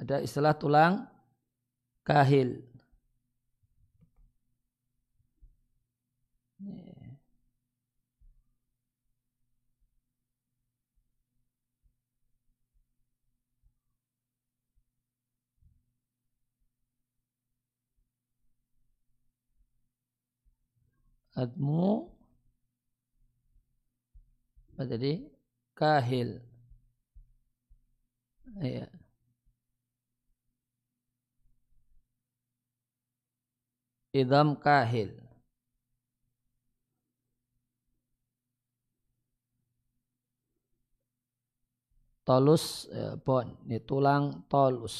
[0.03, 1.07] Ada istilah tulang
[2.03, 2.59] kahil.
[21.39, 22.11] Admu
[24.75, 25.23] apa tadi?
[25.79, 26.43] Kahil.
[28.59, 29.02] Iya.
[34.22, 35.11] idam kahil.
[42.28, 42.66] Tolus
[42.99, 44.95] eh, bon ini tulang tolus.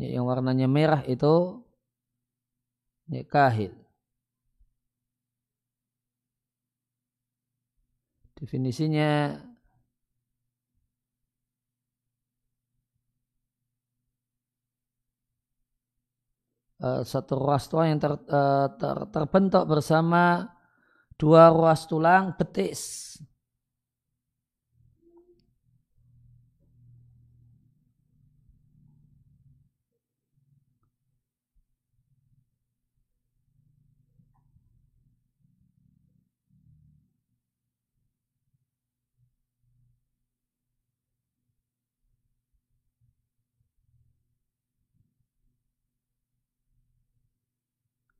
[0.00, 1.34] Ya, yang warnanya merah itu
[3.08, 3.72] ya, kahil.
[8.38, 9.36] Definisinya
[16.82, 20.50] uh, satu ruas tulang yang ter, uh, ter, terbentuk bersama
[21.18, 23.14] dua ruas tulang betis.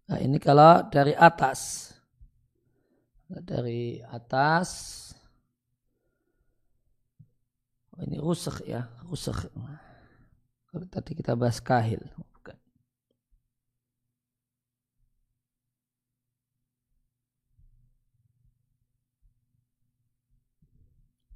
[0.08, 1.92] Nah, ini kalau dari atas.
[3.28, 4.68] Dari atas.
[7.92, 9.52] Oh, ini rusak ya, rusak.
[10.72, 12.00] Kalau tadi kita bahas kahil.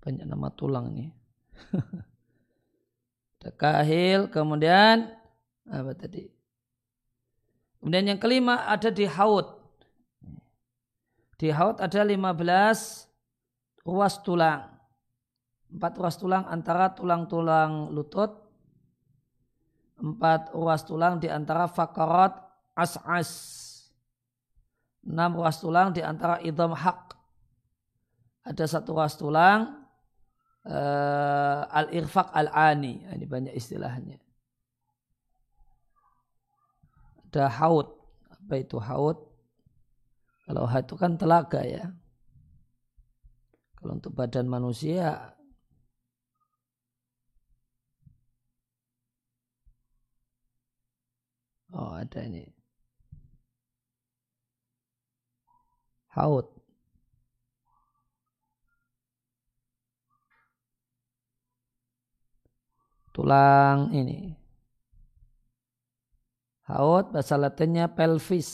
[0.03, 1.15] Banyak nama tulang nih.
[3.39, 5.13] Ada kahil, kemudian
[5.71, 6.42] apa tadi?
[7.83, 9.59] Kemudian yang kelima ada di haud.
[11.35, 12.15] Di haud ada 15
[13.83, 14.71] ruas tulang.
[15.67, 18.39] Empat ruas tulang antara tulang-tulang lutut.
[19.99, 22.39] Empat ruas tulang di antara fakarat
[22.79, 23.35] as-as.
[25.03, 27.19] Enam ruas tulang di antara idham hak.
[28.47, 29.91] Ada satu ruas tulang
[30.71, 33.11] uh, al-irfaq al-ani.
[33.11, 34.23] Ini banyak istilahnya
[37.33, 37.89] ada haud.
[38.29, 39.17] Apa itu haud?
[40.45, 41.89] Kalau haud itu kan telaga ya.
[43.81, 45.33] Kalau untuk badan manusia
[51.73, 52.45] Oh ada ini.
[56.13, 56.45] Haud.
[63.17, 64.42] Tulang ini.
[66.73, 68.51] Haut bahasa latinnya pelvis.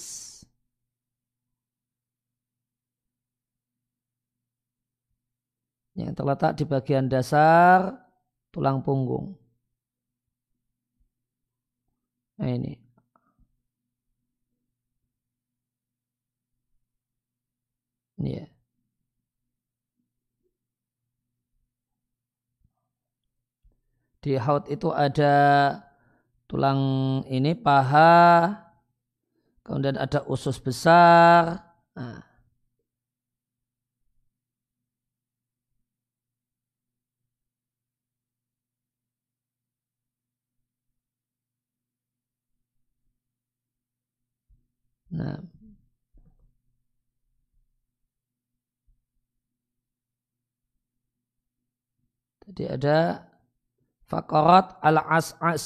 [5.94, 7.94] Yang terletak di bagian dasar
[8.50, 9.38] tulang punggung.
[12.38, 12.74] Nah ini.
[18.18, 18.46] Ya.
[24.22, 25.34] Di haut itu ada
[26.49, 26.80] tulang
[27.28, 28.57] ini paha,
[29.62, 31.61] kemudian ada usus besar.
[31.92, 32.24] Nah.
[45.09, 45.40] Nah.
[52.49, 53.28] Jadi ada
[54.09, 55.64] fakarat al-as-as.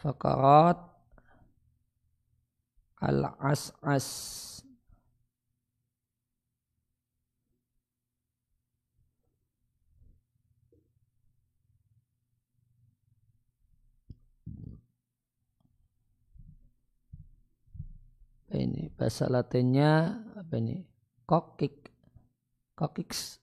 [0.00, 0.80] Fakarat
[3.04, 4.08] al-as'as.
[18.50, 18.90] Ini?
[18.98, 20.82] Bahasa latinnya apa ini?
[21.28, 21.92] Kokik.
[22.74, 23.39] Kokiks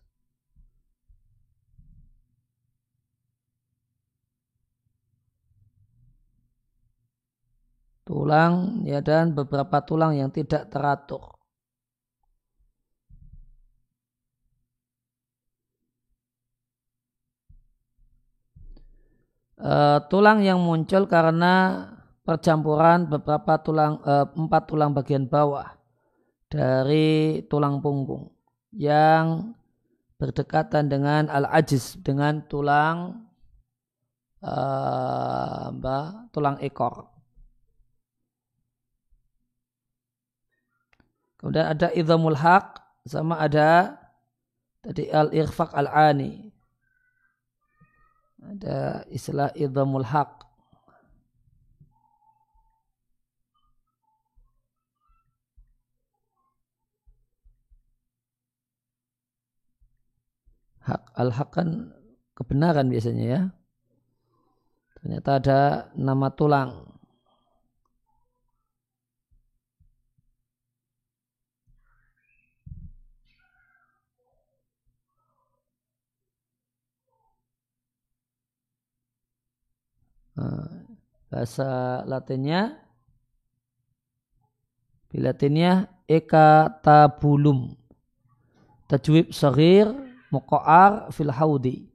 [8.07, 11.35] tulang ya dan beberapa tulang yang tidak teratur.
[19.57, 21.83] Uh, tulang yang muncul karena
[22.21, 25.75] percampuran beberapa tulang uh, empat tulang bagian bawah
[26.47, 28.31] dari tulang punggung
[28.71, 29.57] yang
[30.21, 33.27] berdekatan dengan al-ajiz dengan tulang
[34.45, 35.73] uh,
[36.29, 37.16] tulang ekor.
[41.47, 42.75] Kemudian ada idhamul haq
[43.07, 43.95] sama ada
[44.83, 46.51] tadi al-irfaq al-ani.
[48.43, 50.43] Ada istilah idhamul haq.
[60.83, 61.95] Hak al-haq kan
[62.35, 63.41] kebenaran biasanya ya.
[64.99, 65.59] Ternyata ada
[65.95, 66.96] nama tulang.
[81.27, 82.87] Bahasa Latinnya
[85.17, 87.73] Latinnya ekatabulum.
[88.91, 89.87] Tajwib sagir
[90.31, 91.87] muqa'ar fil haudi.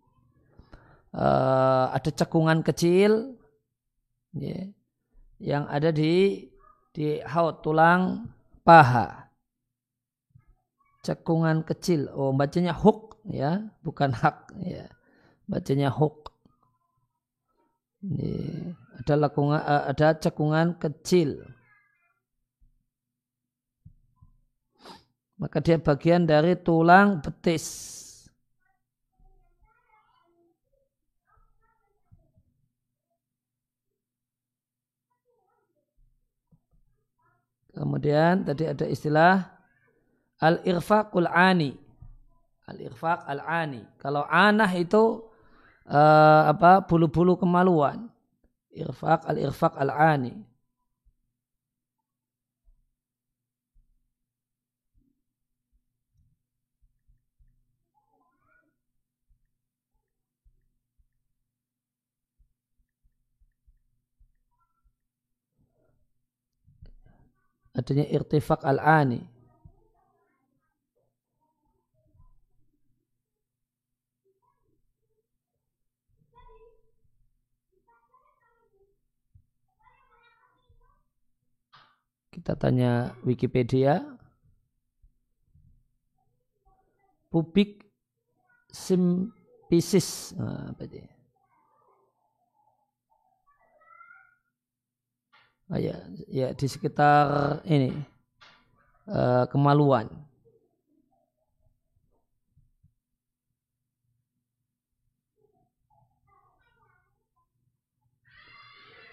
[1.13, 3.37] Uh, ada cekungan kecil
[4.33, 4.65] ya,
[5.37, 6.49] yang ada di
[6.97, 8.33] di haud tulang
[8.65, 9.29] paha.
[11.05, 12.09] Cekungan kecil.
[12.17, 14.89] Oh bacanya hook ya bukan hak ya.
[15.45, 16.32] Bacanya hook
[18.03, 21.39] ini ada lakungan uh, ada cekungan kecil
[25.43, 27.99] maka dia bagian dari tulang betis.
[37.75, 39.43] Kemudian tadi ada istilah
[40.39, 41.75] al-irfaqul ani.
[42.71, 43.83] Al-irfaq al-ani.
[43.99, 45.27] Kalau anah itu
[45.89, 48.11] uh, apa bulu-bulu kemaluan.
[48.73, 50.53] Irfaq al-irfaq al-ani.
[67.83, 69.25] adanya irtifak al-ani.
[82.43, 84.03] Kita tanya Wikipedia.
[87.31, 87.87] Publik
[88.67, 90.35] simpisis.
[90.35, 91.07] Nah, apa dia?
[95.71, 97.95] oh, ya, ya di sekitar ini
[99.07, 100.11] uh, kemaluan.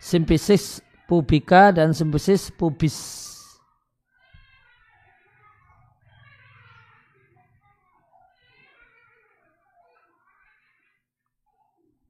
[0.01, 3.25] Simpisis publika dan simpisis pubis.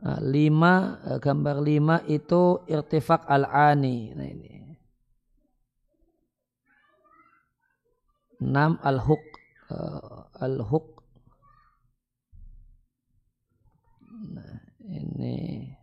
[0.03, 4.11] Ah, lima eh, gambar lima itu irtifak al-ani.
[4.15, 4.51] Nah ini.
[8.39, 9.23] Enam al-huk.
[9.69, 11.03] Uh, al-huk.
[14.07, 14.55] Nah
[14.87, 15.78] ini.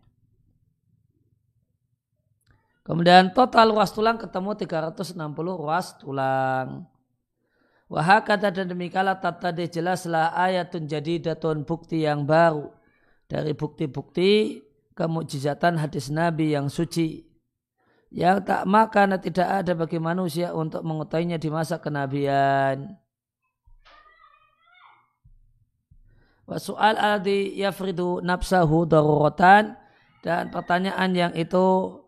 [2.87, 5.19] Kemudian total ruas tulang ketemu 360
[5.59, 6.87] ruas tulang.
[7.91, 12.71] Wahakata dan demikianlah tata jelaslah ayatun jadidatun bukti yang baru
[13.27, 14.63] dari bukti-bukti
[14.95, 17.27] kemujizatan hadis Nabi yang suci
[18.07, 22.95] yang tak makan tidak ada bagi manusia untuk mengetahuinya di masa kenabian.
[26.47, 29.75] Wasu'al aldi yafridu nafsahu daruratan
[30.23, 31.99] dan pertanyaan yang itu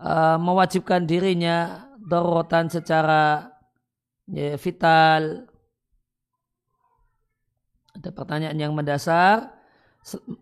[0.00, 3.50] uh, mewajibkan dirinya daruratan secara
[4.28, 5.48] ya, vital.
[7.94, 9.54] Ada pertanyaan yang mendasar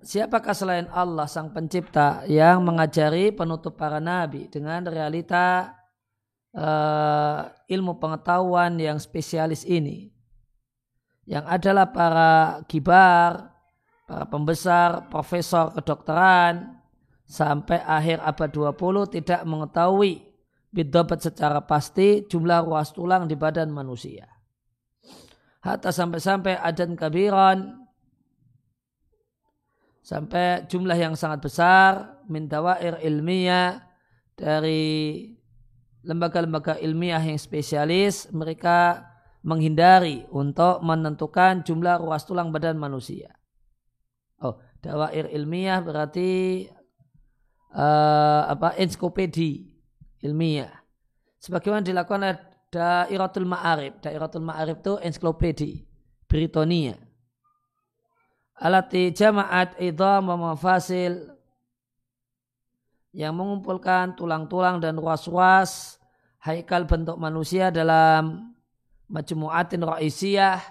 [0.03, 5.79] siapakah selain Allah sang pencipta yang mengajari penutup para nabi dengan realita
[6.57, 10.11] uh, ilmu pengetahuan yang spesialis ini
[11.23, 13.55] yang adalah para kibar,
[14.11, 16.82] para pembesar, profesor kedokteran
[17.33, 20.21] sampai akhir abad 20 tidak mengetahui
[20.69, 24.29] bidobat secara pasti jumlah ruas tulang di badan manusia.
[25.65, 27.89] Hatta sampai-sampai adan kabiran
[30.05, 33.81] sampai jumlah yang sangat besar min dawair ilmiah
[34.37, 35.31] dari
[36.03, 39.09] lembaga-lembaga ilmiah yang spesialis mereka
[39.47, 43.33] menghindari untuk menentukan jumlah ruas tulang badan manusia.
[44.43, 46.67] Oh, dawair ilmiah berarti
[47.73, 49.67] uh, apa ensiklopedia
[50.23, 50.73] ilmiah.
[51.43, 52.39] Sebagaimana dilakukan oleh
[52.73, 53.99] Dairatul Ma'arif.
[54.01, 55.83] Dairatul Ma'arif itu ensiklopedia
[56.31, 56.97] Britania
[58.63, 61.35] alati jama'at idham wa mafasil
[63.13, 65.99] yang mengumpulkan tulang-tulang dan ruas-ruas
[66.47, 68.55] haikal bentuk manusia dalam
[69.11, 70.63] majmu'atin ra'isiyah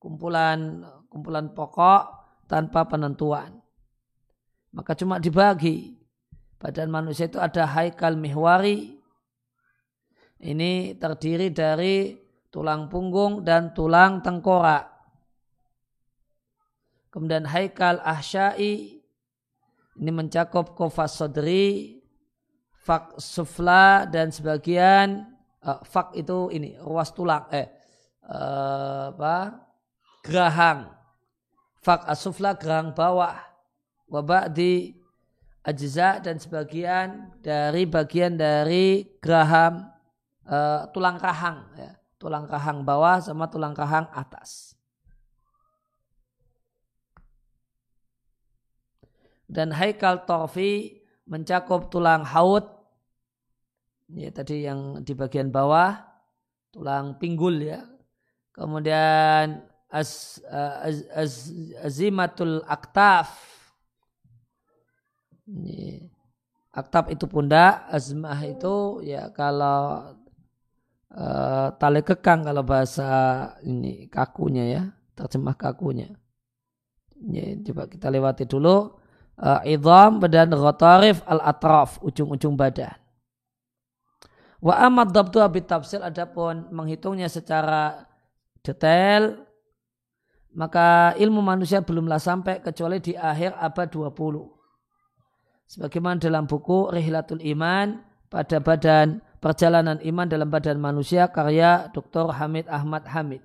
[0.00, 0.82] kumpulan
[1.12, 2.02] kumpulan pokok
[2.48, 3.60] tanpa penentuan
[4.74, 6.00] maka cuma dibagi
[6.64, 8.96] badan manusia itu ada haikal mihwari.
[10.40, 12.16] Ini terdiri dari
[12.48, 14.88] tulang punggung dan tulang tengkorak.
[17.12, 18.96] Kemudian Haikal Ahsyai.
[19.94, 22.02] Ini mencakup kofas sodri,
[22.82, 25.22] fak sufla dan sebagian
[25.62, 27.70] uh, fak itu ini ruas tulang eh
[28.26, 29.62] uh, apa?
[30.26, 30.90] Gerahang.
[31.78, 33.38] Fak asufla gerahang bawah.
[34.10, 35.03] Wabak di
[35.64, 39.88] ajza dan sebagian dari bagian dari geraham
[40.44, 41.96] uh, tulang rahang ya.
[42.20, 44.76] tulang rahang bawah sama tulang rahang atas
[49.48, 52.68] dan haikal torfi mencakup tulang haut
[54.12, 55.96] ya tadi yang di bagian bawah
[56.68, 57.80] tulang pinggul ya
[58.52, 61.32] kemudian az, az, az,
[61.80, 63.53] azimatul aktaf
[66.74, 70.16] aktab itu pundak azmah itu ya kalau
[71.14, 73.10] uh, tali kekang kalau bahasa
[73.62, 74.82] ini kakunya ya
[75.14, 76.10] terjemah kakunya.
[77.24, 78.98] Ya, coba kita lewati dulu.
[79.34, 82.94] Uh, idham dan ghatarif al atraf ujung-ujung badan.
[84.62, 88.06] Wa amat dabtu abit tafsir adapun menghitungnya secara
[88.62, 89.44] detail
[90.54, 94.53] maka ilmu manusia belumlah sampai kecuali di akhir abad 20
[95.74, 97.98] sebagaimana dalam buku Rihlatul Iman
[98.30, 102.30] pada badan perjalanan iman dalam badan manusia karya Dr.
[102.30, 103.42] Hamid Ahmad Hamid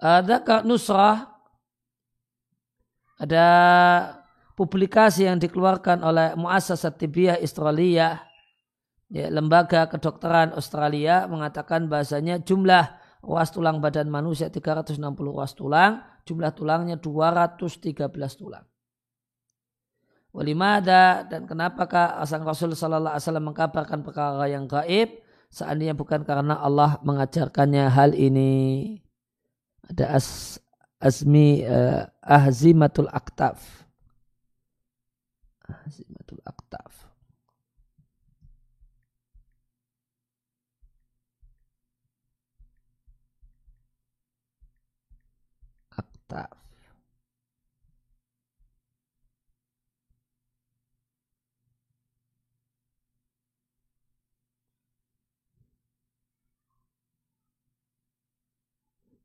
[0.00, 1.28] Ada Nusrah
[3.20, 3.48] ada
[4.56, 8.16] publikasi yang dikeluarkan oleh Muassasat Tibiyah Australia
[9.12, 16.52] ya, lembaga kedokteran Australia mengatakan bahasanya jumlah ruas tulang badan manusia 360 ruas tulang, jumlah
[16.54, 17.96] tulangnya 213
[18.36, 18.66] tulang.
[20.30, 25.18] Walimada dan kenapakah asal Rasul Sallallahu Alaihi Wasallam mengkabarkan perkara yang gaib?
[25.50, 28.94] Seandainya bukan karena Allah mengajarkannya hal ini.
[29.90, 30.62] Ada as,
[31.00, 33.88] azmi uh, ahzimatul aktaf
[35.64, 37.09] ahzimatul aktaf
[46.30, 46.60] aktaf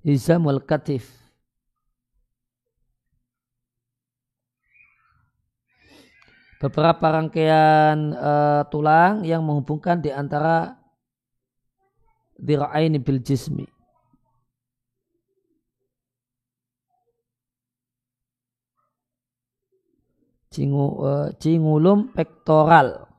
[0.05, 1.09] Hizamul Katif.
[6.61, 10.77] Beberapa rangkaian uh, tulang yang menghubungkan di antara
[12.37, 13.74] dira'aini bil jismi.
[20.55, 23.11] Cingu, uh, cingulum pektoral.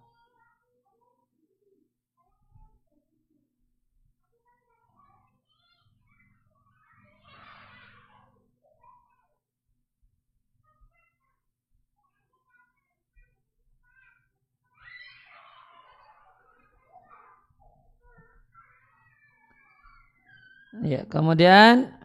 [20.85, 21.96] Ya, kemudian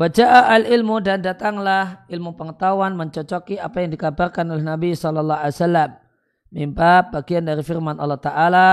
[0.00, 5.56] wajah al ilmu dan datanglah ilmu pengetahuan mencocoki apa yang dikabarkan oleh Nabi Shallallahu Alaihi
[5.60, 5.90] Wasallam.
[6.50, 8.70] Mimpa bagian dari firman Allah Taala.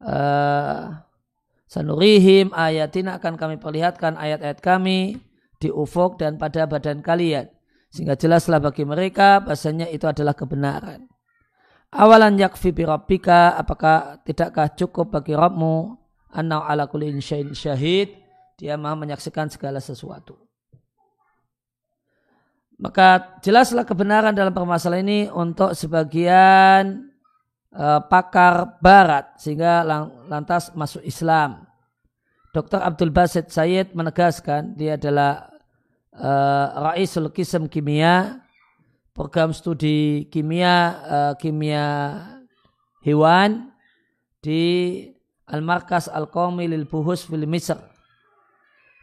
[0.00, 0.92] Uh,
[1.70, 5.22] Sanurihim ayatina akan kami perlihatkan ayat-ayat kami
[5.56, 7.48] di ufuk dan pada badan kalian.
[7.94, 11.10] Sehingga jelaslah bagi mereka bahasanya itu adalah kebenaran.
[11.90, 15.98] Awalan yakfi bi rabbika apakah tidakkah cukup bagi Rabbmu
[16.38, 18.19] anna ala kulli syahid
[18.60, 20.36] dia maha menyaksikan segala sesuatu.
[22.76, 27.08] Maka jelaslah kebenaran dalam permasalahan ini untuk sebagian
[27.72, 29.84] uh, pakar barat sehingga
[30.28, 31.64] lantas masuk Islam.
[32.52, 32.84] Dr.
[32.84, 35.48] Abdul Basit Sayyid menegaskan dia adalah
[36.16, 38.44] uh, Raisul Kism Kimia
[39.20, 40.74] program studi kimia
[41.04, 42.16] uh, kimia
[43.04, 43.68] hewan
[44.40, 45.04] di
[45.50, 47.89] Al-Markas Al-Qawmi lil Buhus fil Misr.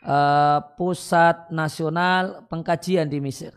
[0.07, 3.51] Uh, pusat nasional pengkajian di Mesir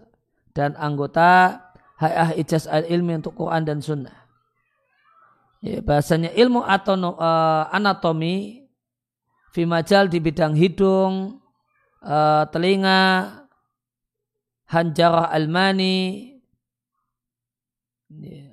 [0.51, 1.63] dan anggota
[2.03, 4.27] Hayah Ijaz al-Ilmi untuk Quran dan Sunnah.
[5.63, 8.67] Ya, bahasanya ilmu atau uh, anatomi
[9.51, 11.43] Fimajal di bidang hidung,
[12.03, 13.47] uh, telinga,
[14.71, 16.39] hanjarah almani,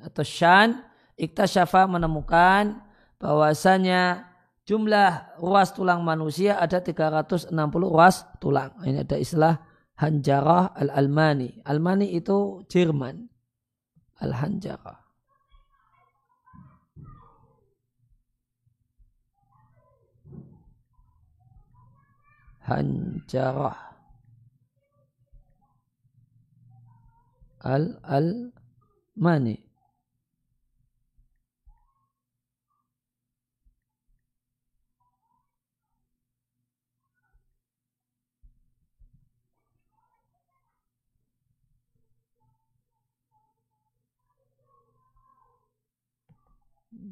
[0.01, 0.81] atau syan
[1.17, 2.81] iktasyafa menemukan
[3.21, 4.25] bahwasanya
[4.67, 7.55] jumlah ruas tulang manusia ada 360
[7.87, 8.75] ruas tulang.
[8.83, 9.55] Ini ada istilah
[9.95, 11.63] hanjarah al-almani.
[11.63, 13.31] Almani itu Jerman.
[14.19, 14.99] Al-hanjarah.
[22.67, 23.79] Hanjarah.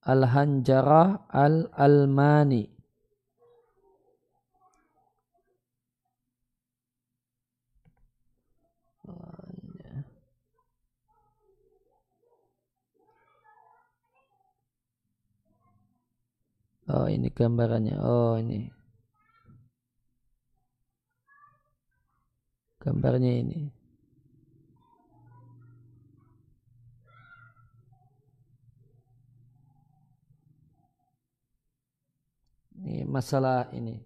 [0.05, 2.69] Al-Hanjarah Al-Almani.
[16.85, 17.97] Oh ini gambarannya.
[17.97, 18.84] Oh ini.
[22.85, 23.73] Gambarnya ini.
[32.77, 34.05] Ini masalah ini.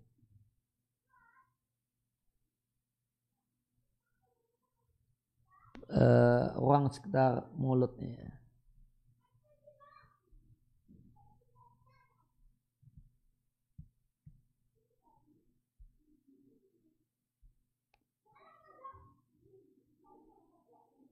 [5.91, 8.38] Uh, ruang sekitar mulutnya.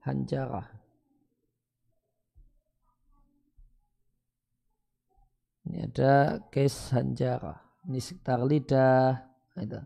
[0.07, 0.67] Hanjarah.
[5.67, 7.59] Ini ada case hanjarah.
[7.91, 9.19] Ini sekitar lidah.
[9.59, 9.83] Itu.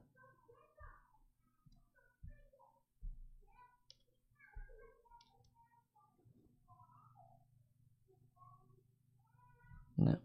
[9.97, 10.21] Nah.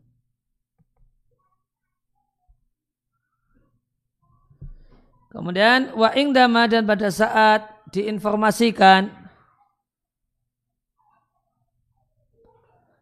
[5.32, 9.25] Kemudian wa ingdama dan pada saat diinformasikan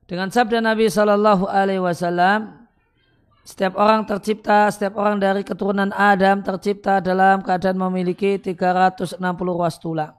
[0.04, 2.68] Dengan sabda Nabi Shallallahu Alaihi Wasallam,
[3.44, 10.12] setiap orang tercipta, setiap orang dari keturunan Adam tercipta dalam keadaan memiliki 360 ruas tulang.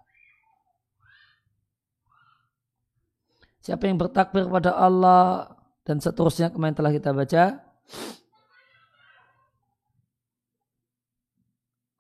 [3.66, 7.44] Siapa yang bertakbir kepada Allah dan seterusnya kemarin telah kita baca.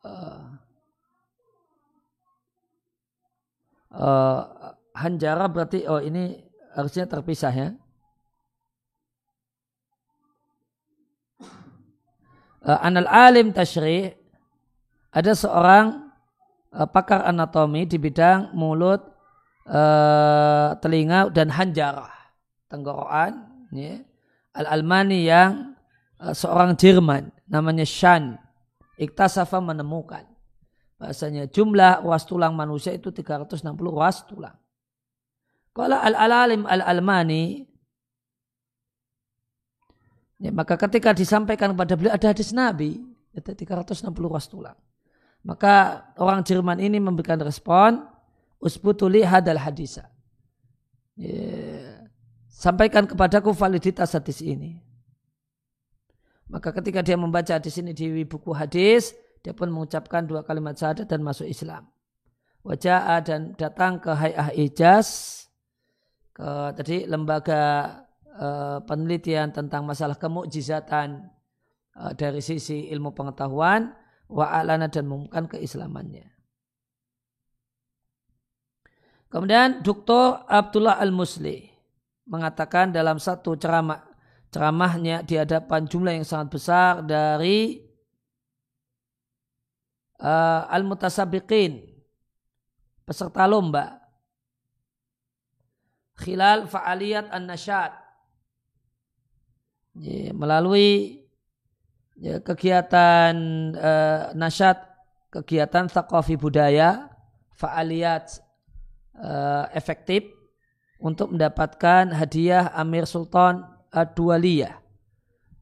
[0.05, 0.45] Uh,
[3.97, 4.41] uh,
[4.93, 6.44] hanjara berarti oh ini
[6.76, 7.69] harusnya terpisah ya.
[12.65, 14.11] Uh, Anal alim tashri
[15.14, 16.11] ada seorang
[16.76, 18.99] uh, pakar anatomi di bidang mulut,
[19.69, 22.11] uh, telinga dan hanjarah,
[22.68, 23.47] tenggorokan.
[23.72, 24.03] Ya.
[24.56, 25.77] Al-Almani yang
[26.19, 28.35] uh, seorang Jerman namanya Shan
[28.99, 30.26] iktasafa menemukan
[30.95, 34.56] bahasanya jumlah ruas tulang manusia itu 360 ruas tulang.
[35.76, 37.68] Kalau al-alalim al-almani,
[40.39, 43.03] ya, maka ketika disampaikan kepada beliau ada hadis Nabi,
[43.35, 44.80] ada 360 ruas tulang.
[45.43, 48.07] Maka orang Jerman ini memberikan respon,
[48.64, 50.07] usbutuli hadal hadisa.
[51.19, 52.07] Ya,
[52.47, 54.80] sampaikan kepadaku validitas hadis ini.
[56.47, 59.11] Maka ketika dia membaca hadis ini di buku hadis,
[59.43, 61.91] dia pun mengucapkan dua kalimat syahadat dan masuk Islam.
[62.64, 65.44] Wajah dan datang ke Hayah Ijaz
[66.35, 67.63] ke tadi lembaga
[68.35, 71.31] uh, penelitian tentang masalah kemukjizatan
[71.95, 73.95] uh, dari sisi ilmu pengetahuan
[74.27, 76.27] wa alana dan mengumumkan keislamannya.
[79.31, 80.43] Kemudian Dr.
[80.47, 81.71] Abdullah Al-Musli
[82.27, 84.03] mengatakan dalam satu ceramah
[84.51, 87.75] ceramahnya di hadapan jumlah yang sangat besar dari
[90.23, 91.83] uh, al-mutasabiqin
[93.03, 94.05] peserta lomba
[96.19, 97.91] khilal fa'aliyat an-nasyad.
[99.95, 101.23] Ya, melalui
[102.19, 103.35] ya, kegiatan
[103.75, 104.83] uh, nasyad,
[105.31, 107.07] kegiatan thaqafi budaya,
[107.55, 108.43] fa'aliyat
[109.15, 110.27] uh, efektif
[110.99, 114.75] untuk mendapatkan hadiah Amir Sultan Ad-Dualiyah.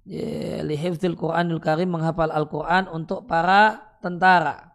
[0.10, 4.73] Ya, lihifzil Quranul Karim menghafal Al-Quran untuk para tentara.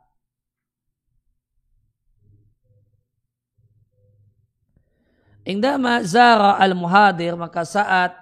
[5.48, 8.12] Indama zara al-muhadir maka saat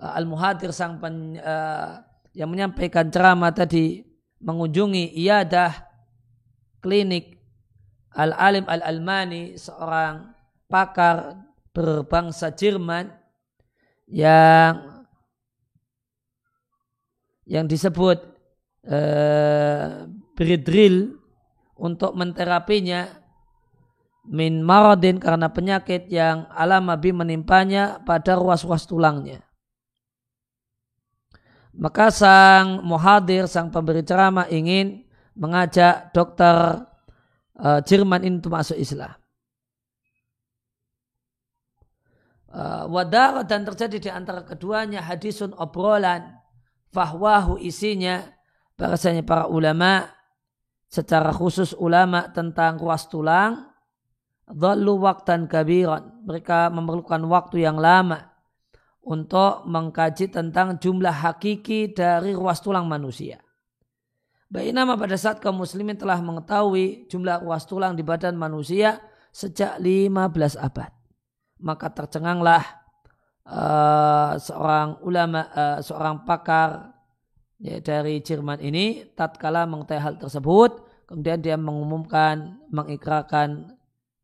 [0.00, 2.00] uh, al-muhadir sang pen, uh,
[2.32, 4.00] yang menyampaikan ceramah tadi
[4.40, 5.76] mengunjungi iadah
[6.80, 7.36] klinik
[8.16, 10.32] al-alim al-almani seorang
[10.64, 11.36] pakar
[11.76, 13.12] berbangsa Jerman
[14.08, 15.04] yang
[17.44, 18.24] yang disebut
[18.88, 21.20] uh, Bridril
[21.76, 23.23] untuk menterapinya
[24.24, 29.44] min maradin karena penyakit yang alamabi menimpanya pada ruas-ruas tulangnya.
[31.74, 36.86] Maka sang muhadir, sang pemberi ceramah ingin mengajak dokter
[37.58, 39.10] uh, Jerman ini untuk masuk Islam.
[42.54, 46.38] Uh, wadar dan terjadi di antara keduanya hadisun obrolan
[46.94, 48.22] fahwahu isinya
[48.78, 50.06] bahasanya para ulama
[50.86, 53.73] secara khusus ulama tentang ruas tulang
[54.48, 58.34] dhallu waktan kabiran mereka memerlukan waktu yang lama
[59.04, 63.44] untuk mengkaji tentang jumlah hakiki dari ruas tulang manusia.
[64.48, 69.00] Baik nama pada saat kaum muslimin telah mengetahui jumlah ruas tulang di badan manusia
[69.34, 70.92] sejak 15 abad.
[71.58, 72.62] Maka tercenganglah
[73.48, 76.96] uh, seorang ulama, uh, seorang pakar
[77.60, 80.70] ya, dari Jerman ini tatkala mengetahui hal tersebut,
[81.08, 83.74] kemudian dia mengumumkan, mengikrarkan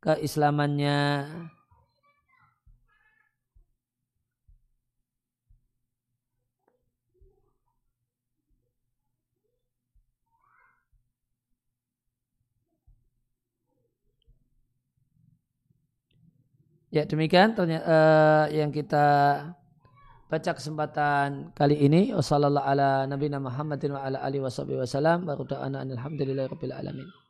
[0.00, 0.98] keislamannya.
[16.90, 19.06] Ya demikian ternyata, uh, yang kita
[20.26, 22.10] baca kesempatan kali ini.
[22.10, 25.22] Wassalamualaikum ala nabiyina Muhammadin wa ala alihi wasallam.
[25.22, 27.29] Wa alhamdulillahi rabbil alamin.